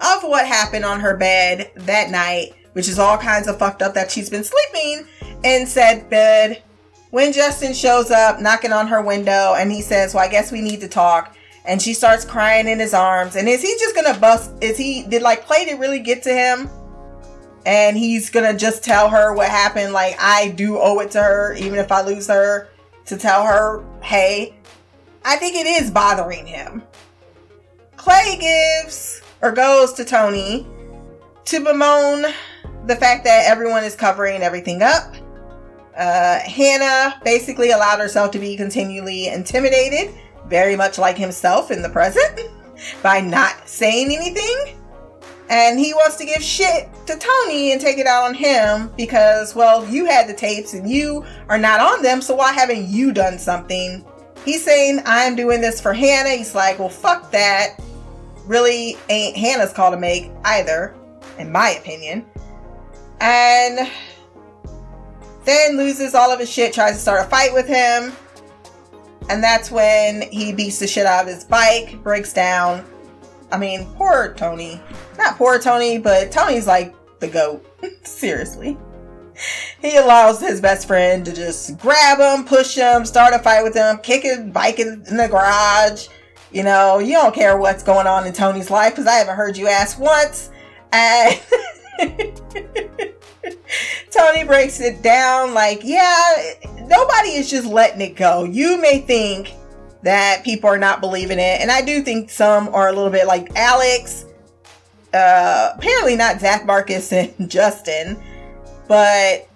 [0.00, 3.94] of what happened on her bed that night, which is all kinds of fucked up
[3.94, 5.06] that she's been sleeping
[5.44, 6.62] in said bed.
[7.10, 10.60] When Justin shows up knocking on her window and he says, Well, I guess we
[10.60, 11.36] need to talk.
[11.64, 13.36] And she starts crying in his arms.
[13.36, 14.52] And is he just gonna bust?
[14.60, 16.68] Is he, did like Clay to really get to him?
[17.64, 19.92] And he's gonna just tell her what happened.
[19.92, 22.68] Like, I do owe it to her, even if I lose her,
[23.06, 24.54] to tell her, hey,
[25.24, 26.82] I think it is bothering him.
[28.06, 30.64] Clay gives or goes to Tony
[31.44, 32.22] to bemoan
[32.86, 35.12] the fact that everyone is covering everything up.
[35.98, 40.14] Uh, Hannah basically allowed herself to be continually intimidated,
[40.46, 42.42] very much like himself in the present,
[43.02, 44.78] by not saying anything.
[45.50, 49.56] And he wants to give shit to Tony and take it out on him because,
[49.56, 53.12] well, you had the tapes and you are not on them, so why haven't you
[53.12, 54.06] done something?
[54.44, 56.36] He's saying, I'm doing this for Hannah.
[56.36, 57.80] He's like, well, fuck that.
[58.46, 60.94] Really ain't Hannah's call to make either,
[61.38, 62.24] in my opinion.
[63.20, 63.90] And
[65.44, 68.12] then loses all of his shit, tries to start a fight with him.
[69.28, 72.84] And that's when he beats the shit out of his bike, breaks down.
[73.50, 74.80] I mean, poor Tony.
[75.18, 77.64] Not poor Tony, but Tony's like the goat.
[78.04, 78.76] Seriously.
[79.80, 83.74] He allows his best friend to just grab him, push him, start a fight with
[83.74, 86.08] him, kick his bike in, the garage.
[86.52, 89.56] You know, you don't care what's going on in Tony's life because I haven't heard
[89.56, 90.50] you ask once.
[90.92, 91.40] And
[94.10, 98.44] Tony breaks it down like, yeah, nobody is just letting it go.
[98.44, 99.52] You may think
[100.02, 103.26] that people are not believing it, and I do think some are a little bit
[103.26, 104.24] like Alex.
[105.12, 108.22] Uh, apparently not Zach Marcus and Justin,
[108.86, 109.48] but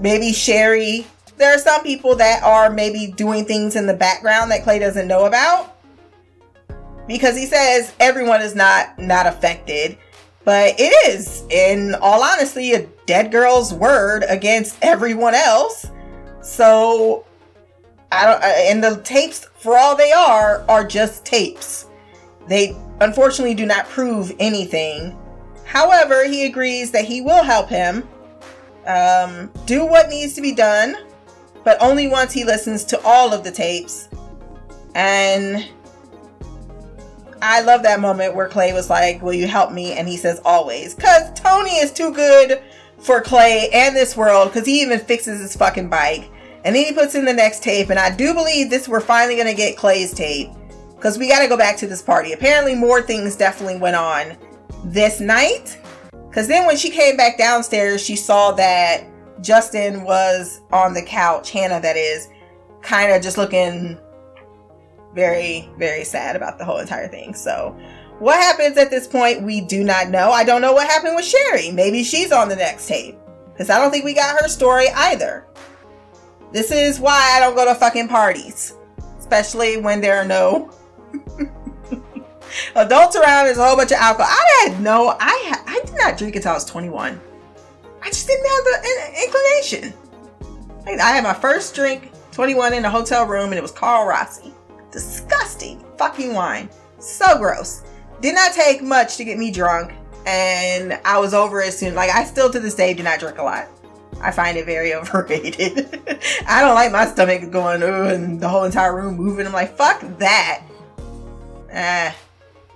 [0.00, 1.06] maybe Sheri.
[1.36, 5.08] There are some people that are maybe doing things in the background that Clay doesn't
[5.08, 5.73] know about
[7.06, 9.98] because he says everyone is not not affected
[10.44, 15.86] but it is, in all honesty, a dead girl's word against everyone else.
[16.42, 17.24] So,
[18.12, 21.86] I don't, and the tapes, for all they are, are just tapes.
[22.46, 25.18] They unfortunately do not prove anything.
[25.64, 28.06] However, he agrees that he will help him
[28.86, 30.94] um, do what needs to be done,
[31.64, 34.10] but only once he listens to all of the tapes.
[34.94, 35.66] And
[37.42, 39.92] I love that moment where Clay was like, Will you help me?
[39.92, 40.94] And he says, Always.
[40.94, 42.62] Because Tony is too good
[42.98, 46.30] for Clay and this world because he even fixes his fucking bike.
[46.64, 47.90] And then he puts in the next tape.
[47.90, 50.50] And I do believe this, we're finally going to get Clay's tape
[50.94, 52.32] because we got to go back to this party.
[52.32, 54.36] Apparently, more things definitely went on
[54.84, 55.78] this night.
[56.28, 59.04] Because then when she came back downstairs, she saw that
[59.42, 62.28] Justin was on the couch, Hannah, that is,
[62.80, 63.98] kind of just looking
[65.14, 67.34] very, very sad about the whole entire thing.
[67.34, 67.76] So,
[68.18, 70.30] what happens at this point, we do not know.
[70.30, 71.72] I don't know what happened with Sheri.
[71.74, 73.18] Maybe she's on the next tape.
[73.52, 75.46] Because I don't think we got her story either.
[76.52, 78.74] This is why I don't go to fucking parties.
[79.18, 80.70] Especially when there are no
[82.76, 83.46] adults around.
[83.46, 84.30] There's a whole bunch of alcohol.
[84.30, 87.20] I had no, I, I did not drink until I was 21.
[88.02, 91.00] I just didn't have the in- inclination.
[91.02, 94.53] I had my first drink, 21, in a hotel room, and it was Carlo Rossi.
[94.94, 96.70] Disgusting fucking wine.
[97.00, 97.82] So gross.
[98.20, 99.92] Did not take much to get me drunk,
[100.24, 101.96] and I was over it soon.
[101.96, 103.68] Like, I still to this day do not drink a lot.
[104.20, 106.00] I find it very overrated.
[106.46, 109.46] I don't like my stomach going, Ugh, and the whole entire room moving.
[109.46, 110.62] I'm like, fuck that.
[111.74, 112.14] Ah,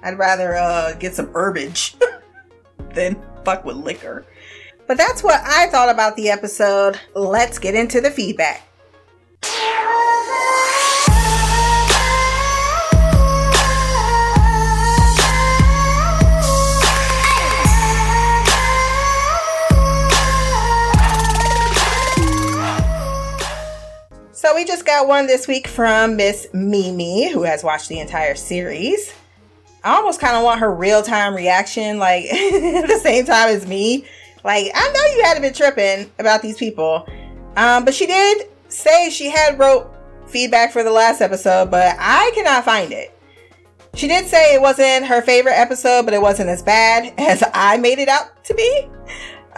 [0.03, 1.95] I'd rather uh, get some herbage
[2.95, 4.27] than fuck with liquor.
[4.89, 6.99] But that's what I thought about the episode.
[7.15, 8.65] Let's get into the feedback.
[24.49, 28.35] So we just got one this week from Miss Mimi, who has watched the entire
[28.35, 29.13] series.
[29.85, 33.67] I almost kind of want her real time reaction, like at the same time as
[33.67, 34.07] me.
[34.45, 37.07] Like I know you had been tripping about these people,
[37.59, 39.95] um, but she did say she had wrote
[40.27, 43.15] feedback for the last episode, but I cannot find it.
[43.93, 47.77] She did say it wasn't her favorite episode, but it wasn't as bad as I
[47.77, 48.89] made it out to be.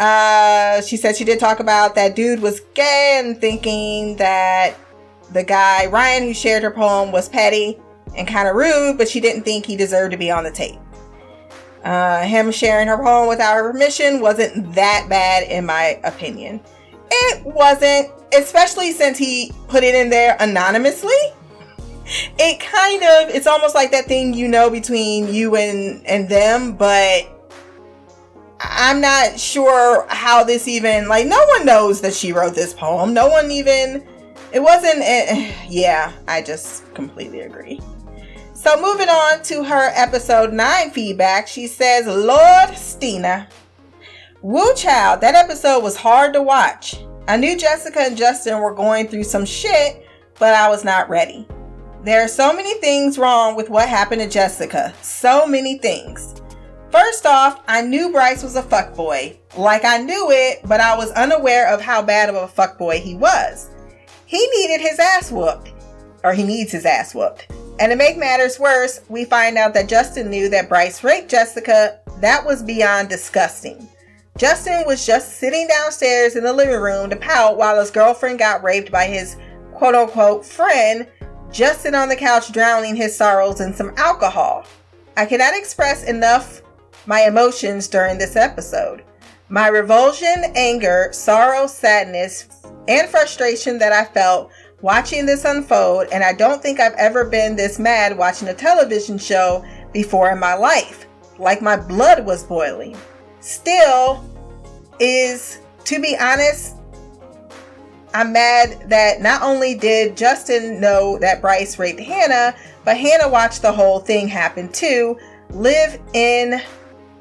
[0.00, 4.74] Uh, she said she did talk about that dude was gay and thinking that
[5.30, 7.78] the guy, Ryan, who shared her poem, was petty
[8.16, 10.78] and kind of rude, but she didn't think he deserved to be on the tape.
[11.84, 16.60] Uh, him sharing her poem without her permission wasn't that bad, in my opinion.
[17.10, 21.10] It wasn't, especially since he put it in there anonymously.
[22.38, 26.72] It kind of, it's almost like that thing you know between you and and them,
[26.72, 27.39] but
[28.62, 33.14] I'm not sure how this even like no one knows that she wrote this poem.
[33.14, 34.06] No one even
[34.52, 37.80] it wasn't it, yeah, I just completely agree.
[38.52, 43.48] So moving on to her episode 9 feedback, she says, "Lord Stina,
[44.42, 46.96] Woo Child, that episode was hard to watch.
[47.28, 50.06] I knew Jessica and Justin were going through some shit,
[50.38, 51.46] but I was not ready.
[52.02, 54.92] There are so many things wrong with what happened to Jessica.
[55.00, 56.34] So many things.
[56.90, 59.36] First off, I knew Bryce was a fuckboy.
[59.56, 63.14] Like I knew it, but I was unaware of how bad of a fuckboy he
[63.14, 63.70] was.
[64.26, 65.72] He needed his ass whooped.
[66.24, 67.46] Or he needs his ass whooped.
[67.78, 72.00] And to make matters worse, we find out that Justin knew that Bryce raped Jessica.
[72.18, 73.88] That was beyond disgusting.
[74.36, 78.64] Justin was just sitting downstairs in the living room to pout while his girlfriend got
[78.64, 79.36] raped by his
[79.74, 81.06] quote unquote friend,
[81.52, 84.64] Justin on the couch drowning his sorrows in some alcohol.
[85.16, 86.62] I cannot express enough
[87.06, 89.02] my emotions during this episode.
[89.48, 92.48] My revulsion, anger, sorrow, sadness,
[92.88, 97.56] and frustration that I felt watching this unfold, and I don't think I've ever been
[97.56, 101.06] this mad watching a television show before in my life.
[101.38, 102.96] Like my blood was boiling.
[103.40, 104.24] Still,
[104.98, 106.76] is to be honest,
[108.12, 113.62] I'm mad that not only did Justin know that Bryce raped Hannah, but Hannah watched
[113.62, 115.18] the whole thing happen too,
[115.50, 116.60] live in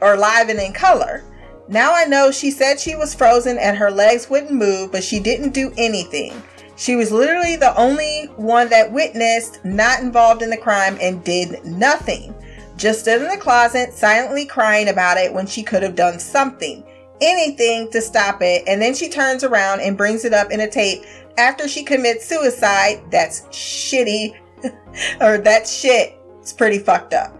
[0.01, 1.23] or live and in color.
[1.67, 5.19] Now I know she said she was frozen and her legs wouldn't move, but she
[5.19, 6.41] didn't do anything.
[6.75, 11.63] She was literally the only one that witnessed, not involved in the crime, and did
[11.65, 12.33] nothing.
[12.77, 16.85] Just stood in the closet, silently crying about it when she could have done something,
[17.19, 18.63] anything to stop it.
[18.65, 21.03] And then she turns around and brings it up in a tape
[21.37, 23.03] after she commits suicide.
[23.11, 24.39] That's shitty.
[25.21, 26.17] or that shit.
[26.39, 27.37] It's pretty fucked up.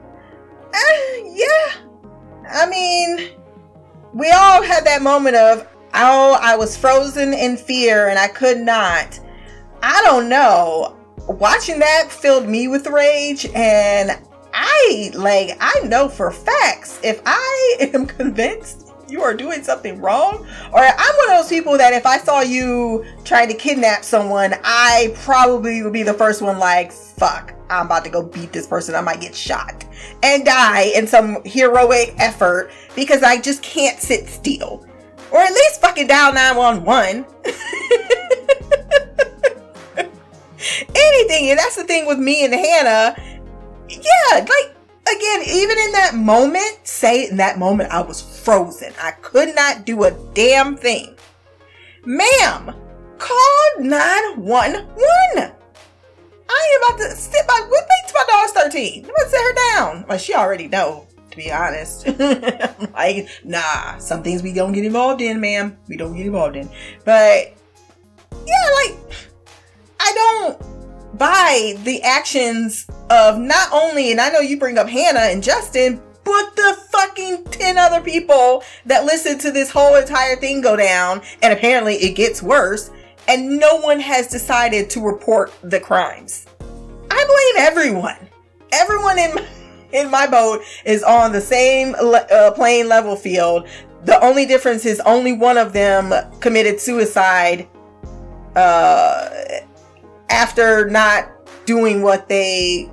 [0.74, 1.89] Uh, yeah.
[2.52, 3.30] I mean,
[4.14, 8.60] we all had that moment of, oh, I was frozen in fear and I could
[8.60, 9.20] not.
[9.82, 10.96] I don't know.
[11.28, 14.20] Watching that filled me with rage and
[14.52, 20.46] I like I know for facts if I am convinced you are doing something wrong
[20.74, 24.56] or I'm one of those people that if I saw you trying to kidnap someone,
[24.64, 28.66] I probably would be the first one like, fuck, I'm about to go beat this
[28.66, 28.96] person.
[28.96, 29.86] I might get shot
[30.24, 34.86] and die in some heroic effort because I just can't sit still.
[35.32, 37.26] Or at least fucking dial 911.
[40.96, 41.50] Anything.
[41.52, 43.16] And that's the thing with me and Hannah.
[43.90, 44.76] Yeah, like,
[45.08, 48.94] again, even in that moment, say in that moment, I was frozen.
[49.02, 51.16] I could not do a damn thing.
[52.06, 52.74] Ma'am,
[53.18, 55.52] call 911.
[56.50, 58.14] I am about to sit by with me.
[58.14, 59.06] My dog's 13.
[59.06, 60.06] I'm gonna sit her down.
[60.10, 62.08] Like she already know, to be honest.
[62.94, 65.78] like, nah, some things we don't get involved in, ma'am.
[65.88, 66.70] We don't get involved in.
[67.06, 67.54] But
[68.46, 68.98] yeah, like
[70.00, 75.20] I don't buy the actions of not only, and I know you bring up Hannah
[75.20, 80.62] and Justin, but the fucking 10 other people that listen to this whole entire thing
[80.62, 82.92] go down, and apparently it gets worse,
[83.28, 86.46] and no one has decided to report the crimes.
[87.12, 88.18] I blame everyone.
[88.72, 89.48] Everyone in my,
[89.94, 93.68] in my boat is on the same uh, playing level field.
[94.06, 97.68] The only difference is only one of them committed suicide
[98.56, 99.30] uh,
[100.30, 101.30] after not
[101.66, 102.90] doing what they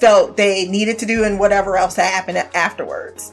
[0.00, 3.32] felt they needed to do and whatever else happened afterwards.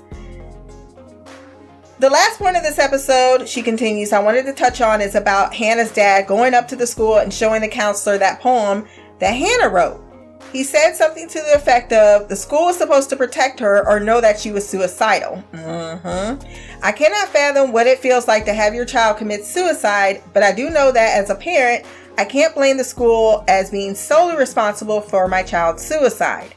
[2.03, 5.53] The last point of this episode, she continues, I wanted to touch on is about
[5.53, 8.85] Hannah's dad going up to the school and showing the counselor that poem
[9.19, 10.03] that Hannah wrote.
[10.51, 14.01] He said something to the effect of the school was supposed to protect her or
[14.01, 15.41] know that she was suicidal.
[15.53, 16.83] Mm-hmm.
[16.83, 20.51] I cannot fathom what it feels like to have your child commit suicide, but I
[20.51, 21.85] do know that as a parent,
[22.17, 26.53] I can't blame the school as being solely responsible for my child's suicide.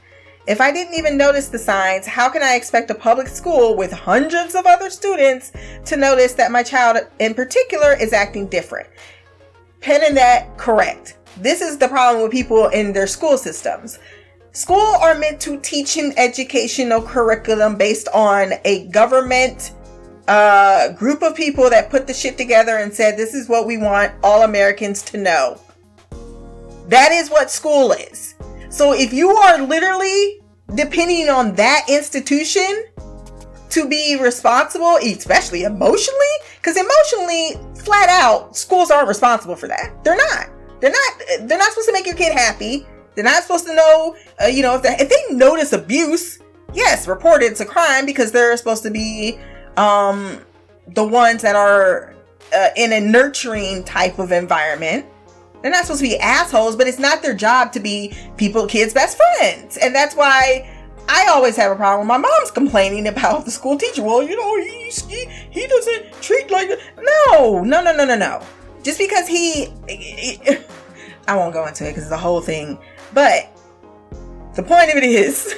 [0.47, 3.91] If I didn't even notice the signs, how can I expect a public school with
[3.91, 5.51] hundreds of other students
[5.87, 8.89] to notice that my child in particular is acting different?
[9.81, 11.19] Penning that correct.
[11.37, 13.99] This is the problem with people in their school systems.
[14.53, 19.73] School are meant to teach an educational curriculum based on a government
[20.29, 23.79] uh, group of people that put the shit together and said, this is what we
[23.79, 25.61] want all Americans to know.
[26.87, 28.37] That is what school is.
[28.77, 30.43] So if you are literally
[30.75, 32.85] depending on that institution
[33.71, 40.05] to be responsible, especially emotionally, because emotionally, flat out, schools aren't responsible for that.
[40.05, 40.51] They're not.
[40.81, 41.49] They're not.
[41.49, 42.87] They're not supposed to make your kid happy.
[43.15, 44.15] They're not supposed to know.
[44.43, 46.41] Uh, you know, if they if they notice abuse,
[46.75, 47.53] yes, report it.
[47.53, 49.39] It's a crime because they're supposed to be
[49.79, 50.39] um,
[50.89, 52.15] the ones that are
[52.55, 55.07] uh, in a nurturing type of environment.
[55.67, 58.95] They're not supposed to be assholes, but it's not their job to be people, kids'
[58.95, 59.77] best friends.
[59.77, 60.71] And that's why
[61.09, 62.07] I always have a problem.
[62.07, 64.05] My mom's complaining about the school teacher.
[64.05, 66.69] Well, you know, he, he, he doesn't treat like.
[66.97, 68.47] No, no, no, no, no, no.
[68.85, 69.67] Just because he.
[71.27, 72.79] I won't go into it because it's a whole thing.
[73.13, 73.51] But
[74.55, 75.53] the point of it is.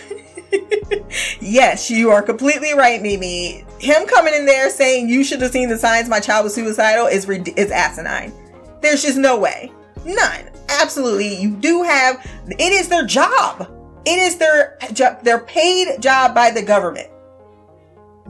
[1.42, 3.66] yes, you are completely right, Mimi.
[3.78, 7.09] Him coming in there saying you should have seen the signs my child was suicidal
[7.09, 8.32] is is asinine.
[8.80, 9.70] There's just no way.
[10.05, 10.51] None.
[10.68, 11.34] Absolutely.
[11.36, 13.74] You do have it is their job.
[14.05, 14.78] It is their
[15.22, 17.09] their paid job by the government.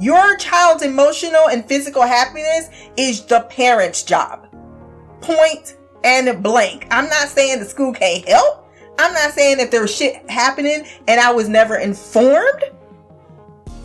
[0.01, 4.47] Your child's emotional and physical happiness is the parent's job.
[5.21, 6.87] Point and blank.
[6.91, 8.69] I'm not saying the school can't help.
[8.99, 12.63] I'm not saying that there was shit happening and I was never informed.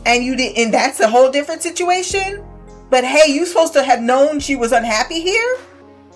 [0.06, 2.46] And you did, and that's a whole different situation.
[2.90, 5.58] But hey, you supposed to have known she was unhappy here.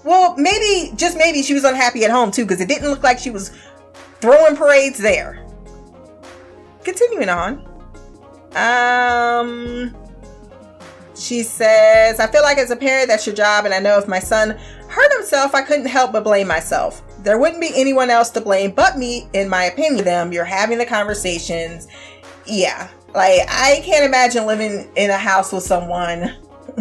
[0.07, 3.19] Well, maybe, just maybe she was unhappy at home too, because it didn't look like
[3.19, 3.51] she was
[4.21, 5.45] throwing parades there.
[6.85, 7.67] Continuing on.
[8.55, 9.93] Um,
[11.13, 14.07] she says, I feel like as a parent, that's your job, and I know if
[14.07, 14.51] my son
[14.87, 17.03] hurt himself, I couldn't help but blame myself.
[17.21, 20.05] There wouldn't be anyone else to blame but me, in my opinion.
[20.05, 21.89] Them, you're having the conversations.
[22.45, 26.33] Yeah, like I can't imagine living in a house with someone.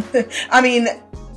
[0.51, 0.87] I mean,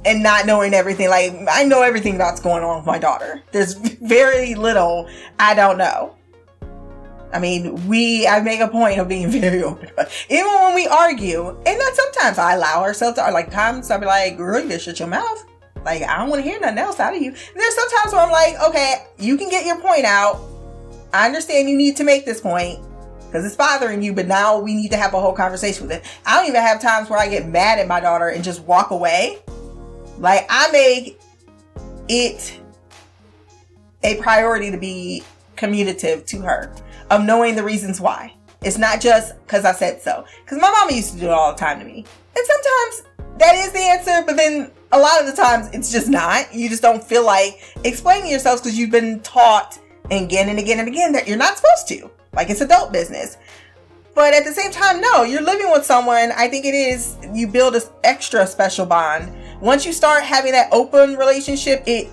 [0.05, 1.09] and not knowing everything.
[1.09, 3.41] Like I know everything that's going on with my daughter.
[3.51, 6.15] There's very little I don't know.
[7.31, 9.89] I mean, we, I make a point of being very open.
[10.29, 14.05] Even when we argue, and then sometimes I allow ourselves to, like, times I'll be
[14.05, 15.45] like, girl, you shut your mouth.
[15.85, 17.29] Like, I don't want to hear nothing else out of you.
[17.29, 20.41] And there's sometimes where I'm like, okay, you can get your point out.
[21.13, 22.79] I understand you need to make this point
[23.25, 26.03] because it's bothering you, but now we need to have a whole conversation with it.
[26.25, 28.91] I don't even have times where I get mad at my daughter and just walk
[28.91, 29.37] away.
[30.19, 31.19] Like, I make
[32.07, 32.59] it
[34.03, 35.23] a priority to be
[35.55, 36.73] communicative to her
[37.09, 38.33] of knowing the reasons why.
[38.61, 40.25] It's not just because I said so.
[40.43, 42.05] Because my mama used to do it all the time to me.
[42.35, 43.03] And sometimes
[43.37, 46.53] that is the answer, but then a lot of the times it's just not.
[46.53, 49.79] You just don't feel like explaining yourself because you've been taught
[50.11, 52.09] again and again and again that you're not supposed to.
[52.33, 53.37] Like it's adult business.
[54.13, 56.31] But at the same time, no, you're living with someone.
[56.35, 59.33] I think it is, you build an extra special bond.
[59.61, 62.09] Once you start having that open relationship, it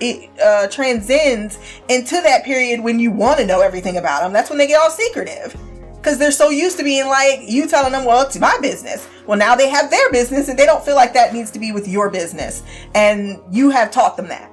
[0.00, 1.58] it uh, transcends
[1.88, 4.32] into that period when you want to know everything about them.
[4.32, 5.54] That's when they get all secretive
[5.96, 9.38] because they're so used to being like you telling them, "Well, it's my business." Well,
[9.38, 11.86] now they have their business, and they don't feel like that needs to be with
[11.86, 12.62] your business,
[12.94, 14.50] and you have taught them that.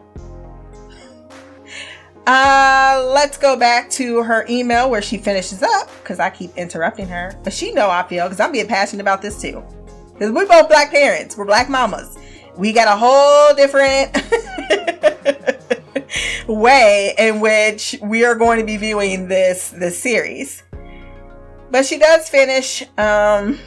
[2.28, 7.08] Uh, let's go back to her email where she finishes up because I keep interrupting
[7.08, 7.32] her.
[7.42, 9.64] But she know I feel because I'm being passionate about this too.
[10.18, 12.18] Because we both black parents, we're black mamas.
[12.56, 14.18] We got a whole different
[16.48, 20.64] way in which we are going to be viewing this this series.
[21.70, 23.60] But she does finish um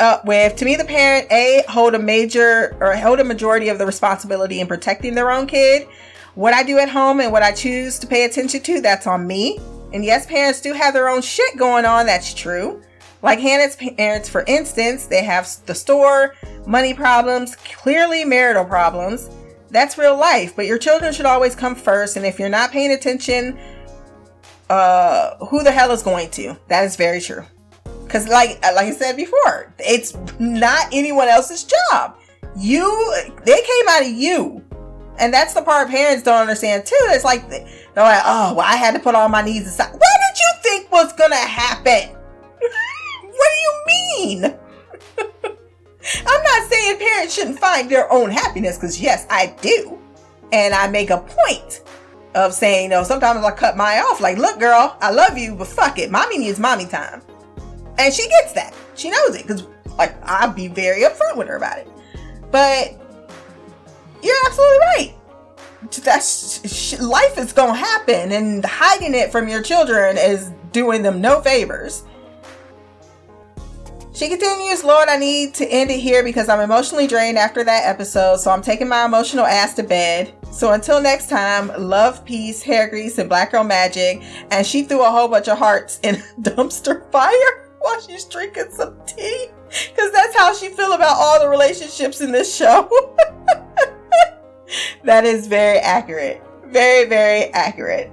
[0.00, 3.78] up with to me the parent a hold a major or hold a majority of
[3.78, 5.86] the responsibility in protecting their own kid
[6.34, 9.26] what i do at home and what i choose to pay attention to that's on
[9.26, 9.58] me
[9.92, 12.82] and yes parents do have their own shit going on that's true
[13.22, 16.34] like hannah's parents for instance they have the store
[16.66, 19.28] money problems clearly marital problems
[19.70, 22.92] that's real life but your children should always come first and if you're not paying
[22.92, 23.58] attention
[24.68, 27.44] uh who the hell is going to that is very true
[28.10, 32.16] because, like, like I said before, it's not anyone else's job.
[32.56, 33.14] You,
[33.44, 34.64] they came out of you.
[35.20, 36.96] And that's the part parents don't understand too.
[37.02, 37.62] It's like, they're
[37.94, 39.92] like, oh, well, I had to put all my needs aside.
[39.92, 42.16] What did you think was to happen?
[43.40, 44.44] what do you mean?
[46.26, 49.98] I'm not saying parents shouldn't find their own happiness because, yes, I do.
[50.52, 51.82] And I make a point
[52.34, 54.20] of saying, you know, sometimes I cut my off.
[54.20, 56.10] Like, look, girl, I love you, but fuck it.
[56.10, 57.22] Mommy needs mommy time.
[57.98, 58.74] And she gets that.
[58.94, 61.88] She knows it because, like, I'll be very upfront with her about it.
[62.50, 63.00] But
[64.22, 65.14] you're absolutely right.
[66.04, 71.40] That's life is gonna happen, and hiding it from your children is doing them no
[71.40, 72.04] favors.
[74.12, 77.86] She continues, Lord, I need to end it here because I'm emotionally drained after that
[77.86, 80.34] episode, so I'm taking my emotional ass to bed.
[80.50, 84.20] So until next time, love, peace, hair grease, and black girl magic.
[84.50, 88.70] And she threw a whole bunch of hearts in a dumpster fire while she's drinking
[88.70, 89.46] some tea.
[89.68, 92.90] Because that's how she feel about all the relationships in this show.
[95.04, 96.42] that is very accurate.
[96.66, 98.10] Very, very accurate.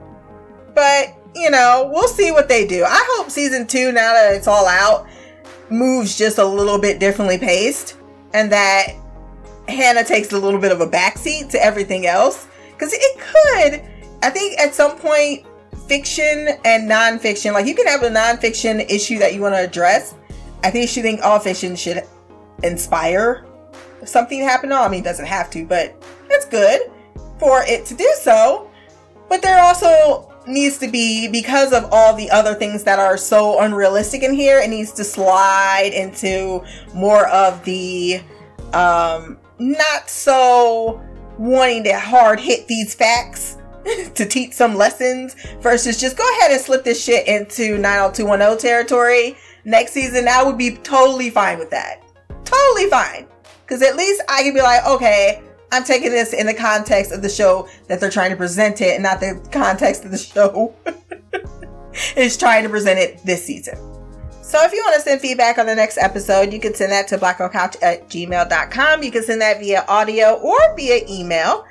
[0.75, 2.83] But, you know, we'll see what they do.
[2.83, 5.07] I hope season two, now that it's all out,
[5.69, 7.97] moves just a little bit differently paced.
[8.33, 8.93] And that
[9.67, 12.47] Hannah takes a little bit of a backseat to everything else.
[12.71, 13.81] Because it could,
[14.21, 15.45] I think at some point,
[15.87, 17.53] fiction and nonfiction.
[17.53, 20.15] Like you can have a nonfiction issue that you want to address.
[20.63, 22.03] I think you think all fiction should
[22.63, 23.45] inspire
[24.05, 24.69] something to happen.
[24.69, 25.95] No, I mean, it doesn't have to, but
[26.29, 26.81] it's good
[27.39, 28.69] for it to do so.
[29.29, 33.17] But there are also needs to be, because of all the other things that are
[33.17, 36.63] so unrealistic in here, it needs to slide into
[36.93, 38.21] more of the
[38.73, 41.01] um, not so
[41.37, 43.57] wanting to hard hit these facts
[44.15, 49.37] to teach some lessons versus just go ahead and slip this shit into 90210 territory
[49.65, 50.27] next season.
[50.27, 52.03] I would be totally fine with that.
[52.43, 53.27] Totally fine.
[53.61, 57.21] Because at least I could be like, okay, I'm taking this in the context of
[57.21, 60.73] the show that they're trying to present it, and not the context of the show
[62.15, 63.75] is trying to present it this season.
[64.41, 67.09] So if you want to send feedback on the next episode, you can send that
[67.09, 69.03] to blackgirlcouch at gmail.com.
[69.03, 71.65] You can send that via audio or via email.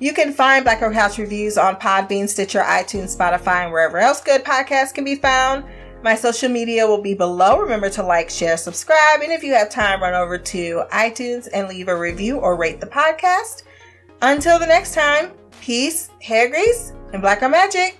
[0.00, 4.20] You can find Black Girl Couch reviews on Podbean, Stitcher, iTunes, Spotify, and wherever else
[4.20, 5.64] good podcasts can be found.
[6.06, 7.58] My social media will be below.
[7.58, 11.66] Remember to like, share, subscribe, and if you have time, run over to iTunes and
[11.66, 13.64] leave a review or rate the podcast.
[14.22, 17.98] Until the next time, peace, hair grease, and black girl magic.